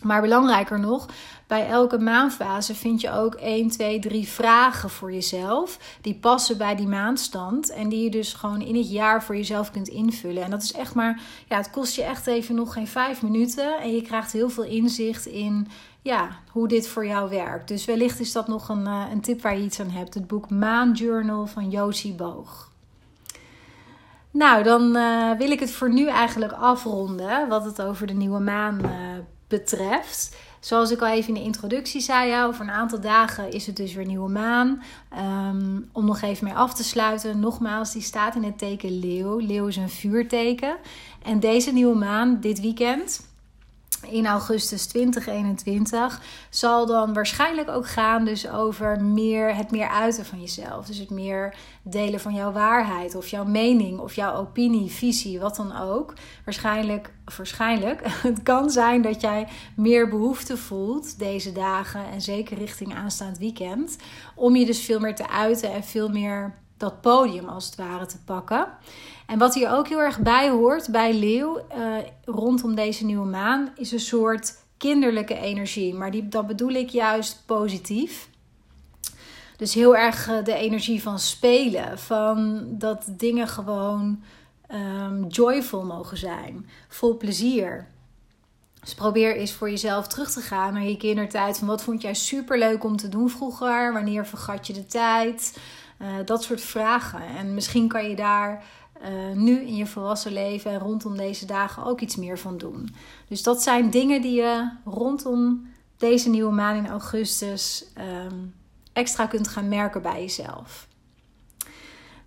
Maar 0.05 0.21
belangrijker 0.21 0.81
nog, 0.81 1.07
bij 1.47 1.69
elke 1.69 1.99
maanfase 1.99 2.75
vind 2.75 3.01
je 3.01 3.11
ook 3.11 3.35
1, 3.35 3.69
2, 3.69 3.99
3 3.99 4.29
vragen 4.29 4.91
voor 4.91 5.13
jezelf. 5.13 5.79
Die 6.01 6.15
passen 6.15 6.59
bij 6.59 6.77
die 6.77 6.87
maanstand. 6.87 7.71
En 7.71 7.89
die 7.89 8.03
je 8.03 8.11
dus 8.11 8.33
gewoon 8.33 8.61
in 8.61 8.77
het 8.77 8.91
jaar 8.91 9.23
voor 9.23 9.37
jezelf 9.37 9.71
kunt 9.71 9.89
invullen. 9.89 10.43
En 10.43 10.51
dat 10.51 10.63
is 10.63 10.73
echt 10.73 10.95
maar, 10.95 11.21
ja, 11.49 11.57
het 11.57 11.71
kost 11.71 11.95
je 11.95 12.03
echt 12.03 12.27
even 12.27 12.55
nog 12.55 12.73
geen 12.73 12.89
5 12.89 13.23
minuten. 13.23 13.81
En 13.81 13.95
je 13.95 14.03
krijgt 14.03 14.33
heel 14.33 14.51
veel 14.51 14.65
inzicht 14.65 15.27
in 15.27 15.69
ja, 16.03 16.29
hoe 16.51 16.69
dit 16.69 16.89
voor 16.89 17.07
jou 17.07 17.31
werkt. 17.31 17.69
Dus 17.69 17.85
wellicht 17.85 18.21
is 18.21 18.33
dat 18.33 18.49
nog 18.49 18.69
een, 18.69 18.87
uh, 18.87 19.03
een 19.13 19.21
tip 19.21 19.43
waar 19.43 19.57
je 19.57 19.65
iets 19.65 19.81
aan 19.81 19.91
hebt. 19.91 20.15
Het 20.15 20.27
boek 20.27 20.51
Maan 20.51 20.93
Journal 20.93 21.47
van 21.47 21.71
Josie 21.71 22.15
Boog. 22.15 22.73
Nou, 24.31 24.63
dan 24.63 24.97
uh, 24.97 25.31
wil 25.39 25.51
ik 25.51 25.61
het 25.61 25.71
voor 25.71 25.93
nu 25.93 26.09
eigenlijk 26.09 26.53
afronden. 26.53 27.49
Wat 27.49 27.65
het 27.65 27.83
over 27.83 28.07
de 28.07 28.13
nieuwe 28.13 28.41
maan 28.41 28.81
uh, 28.85 28.91
betreft. 29.49 30.37
Zoals 30.65 30.91
ik 30.91 31.01
al 31.01 31.09
even 31.09 31.29
in 31.29 31.35
de 31.35 31.47
introductie 31.47 32.01
zei, 32.01 32.45
over 32.45 32.61
een 32.61 32.71
aantal 32.71 33.01
dagen 33.01 33.51
is 33.51 33.67
het 33.67 33.77
dus 33.77 33.95
weer 33.95 34.07
nieuwe 34.07 34.31
maan. 34.31 34.83
Ehm, 35.11 35.81
om 35.93 36.05
nog 36.05 36.23
even 36.23 36.45
mee 36.45 36.55
af 36.55 36.75
te 36.75 36.85
sluiten, 36.85 37.41
nogmaals, 37.41 37.93
die 37.93 38.03
staat 38.03 38.35
in 38.35 38.43
het 38.43 38.59
teken 38.59 38.99
Leeuw. 38.99 39.39
Leeuw 39.39 39.67
is 39.67 39.77
een 39.77 39.89
vuurteken. 39.89 40.77
En 41.23 41.41
deze 41.41 41.73
nieuwe 41.73 41.97
maan, 41.97 42.41
dit 42.41 42.61
weekend, 42.61 43.21
in 44.07 44.27
augustus 44.27 44.87
2021 44.87 46.21
zal 46.51 46.87
dan 46.87 47.13
waarschijnlijk 47.13 47.69
ook 47.69 47.89
gaan 47.89 48.25
dus 48.25 48.49
over 48.49 49.01
meer, 49.01 49.57
het 49.57 49.71
meer 49.71 49.89
uiten 49.89 50.25
van 50.25 50.41
jezelf. 50.41 50.87
Dus 50.87 50.99
het 50.99 51.11
meer 51.11 51.55
delen 51.83 52.21
van 52.21 52.35
jouw 52.35 52.53
waarheid 52.53 53.15
of 53.15 53.29
jouw 53.29 53.45
mening 53.45 53.99
of 53.99 54.15
jouw 54.15 54.37
opinie, 54.37 54.91
visie, 54.91 55.41
wat 55.41 55.57
dan 55.57 55.81
ook. 55.81 56.15
Waarschijnlijk, 56.45 57.13
waarschijnlijk, 57.37 58.01
het 58.29 58.43
kan 58.43 58.71
zijn 58.71 59.03
dat 59.03 59.21
jij 59.21 59.49
meer 59.77 60.09
behoefte 60.09 60.57
voelt 60.57 61.19
deze 61.19 61.53
dagen 61.53 62.11
en 62.11 62.21
zeker 62.21 62.59
richting 62.59 62.95
aanstaand 62.95 63.39
weekend. 63.39 63.97
Om 64.35 64.57
je 64.57 64.67
dus 64.67 64.81
veel 64.81 65.01
meer 65.01 65.15
te 65.15 65.29
uiten 65.29 65.73
en 65.73 65.85
veel 65.85 66.09
meer 66.09 66.55
dat 66.85 67.01
podium 67.01 67.49
als 67.49 67.67
het 67.67 67.75
ware 67.75 68.07
te 68.07 68.19
pakken. 68.25 68.67
En 69.27 69.39
wat 69.39 69.55
hier 69.55 69.71
ook 69.71 69.89
heel 69.89 70.01
erg 70.01 70.19
bij 70.19 70.51
hoort 70.51 70.89
bij 70.91 71.15
Leeuw 71.15 71.59
uh, 71.77 71.97
rondom 72.25 72.75
deze 72.75 73.05
nieuwe 73.05 73.27
maan 73.27 73.73
is 73.77 73.93
een 73.93 74.01
soort 74.01 74.55
kinderlijke 74.77 75.39
energie. 75.39 75.95
Maar 75.95 76.11
die, 76.11 76.29
dat 76.29 76.47
bedoel 76.47 76.71
ik 76.71 76.89
juist 76.89 77.43
positief. 77.47 78.29
Dus 79.57 79.75
heel 79.75 79.97
erg 79.97 80.29
eh, 80.29 80.45
de 80.45 80.55
energie 80.55 81.03
van 81.03 81.19
spelen. 81.19 81.99
Van 81.99 82.65
dat 82.69 83.05
dingen 83.11 83.49
gewoon 83.49 84.23
um, 84.73 85.27
joyful 85.27 85.85
mogen 85.85 86.17
zijn. 86.17 86.69
Vol 86.89 87.17
plezier. 87.17 87.87
Dus 88.81 88.95
probeer 88.95 89.37
eens 89.37 89.53
voor 89.53 89.71
jezelf 89.71 90.07
terug 90.07 90.31
te 90.31 90.41
gaan 90.41 90.73
naar 90.73 90.85
je 90.85 90.97
kindertijd. 90.97 91.59
Van 91.59 91.69
wat 91.69 91.83
vond 91.83 92.03
jij 92.03 92.15
super 92.15 92.59
leuk 92.59 92.85
om 92.85 92.97
te 92.97 93.09
doen 93.09 93.31
vroeger? 93.31 93.93
Wanneer 93.93 94.27
vergat 94.27 94.67
je 94.67 94.73
de 94.73 94.87
tijd? 94.87 95.59
Uh, 95.99 96.09
dat 96.25 96.43
soort 96.43 96.61
vragen. 96.61 97.21
En 97.39 97.55
misschien 97.55 97.89
kan 97.89 98.09
je 98.09 98.17
daar 98.17 98.65
uh, 99.03 99.37
nu 99.37 99.61
in 99.61 99.77
je 99.77 99.87
volwassen 99.87 100.33
leven 100.33 100.71
en 100.71 100.79
rondom 100.79 101.17
deze 101.17 101.47
dagen 101.47 101.85
ook 101.85 102.01
iets 102.01 102.17
meer 102.17 102.39
van 102.39 102.59
doen. 102.59 102.95
Dus 103.29 103.43
dat 103.43 103.63
zijn 103.63 103.91
dingen 103.91 104.23
die 104.23 104.35
je 104.35 104.71
rondom 104.85 105.67
deze 105.97 106.29
nieuwe 106.29 106.53
maan 106.53 106.77
in 106.77 106.89
augustus 106.89 107.85
um, 108.27 108.55
extra 108.93 109.27
kunt 109.27 109.49
gaan 109.49 109.69
merken 109.69 110.03
bij 110.03 110.21
jezelf. 110.21 110.87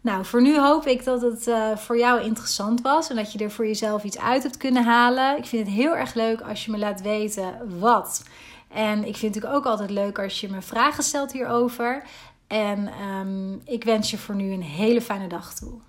Nou, 0.02 0.26
voor 0.26 0.42
nu 0.42 0.60
hoop 0.60 0.86
ik 0.86 1.04
dat 1.04 1.22
het 1.22 1.48
uh, 1.48 1.78
voor 1.78 1.98
jou 1.98 2.22
interessant 2.22 2.82
was 2.82 3.10
en 3.10 3.16
dat 3.16 3.32
je 3.32 3.40
er 3.40 3.52
voor 3.52 3.66
jezelf 3.66 4.04
iets 4.04 4.20
uit 4.20 4.44
hebt 4.44 4.58
kunnen 4.58 4.84
halen. 4.84 5.38
Ik 5.38 5.46
vind 5.46 5.68
het 5.68 5.76
heel 5.76 5.96
erg 5.96 6.14
leuk 6.14 6.42
als 6.42 6.66
je 6.66 6.72
me 6.72 6.78
laat 6.78 7.02
weten 7.02 7.80
wat. 7.80 8.24
En 8.68 9.08
ik 9.08 9.16
vind 9.16 9.36
het 9.36 9.46
ook 9.46 9.66
altijd 9.66 9.90
leuk 9.90 10.20
als 10.20 10.42
je 10.42 10.50
me 10.50 10.62
vragen 10.62 11.04
stelt 11.04 11.32
hierover. 11.32 12.04
En 12.48 13.02
um, 13.04 13.62
ik 13.66 13.84
wens 13.84 14.12
je 14.12 14.18
voor 14.18 14.36
nu 14.36 14.52
een 14.52 14.64
hele 14.64 15.02
fijne 15.02 15.28
dag 15.28 15.54
toe. 15.54 15.80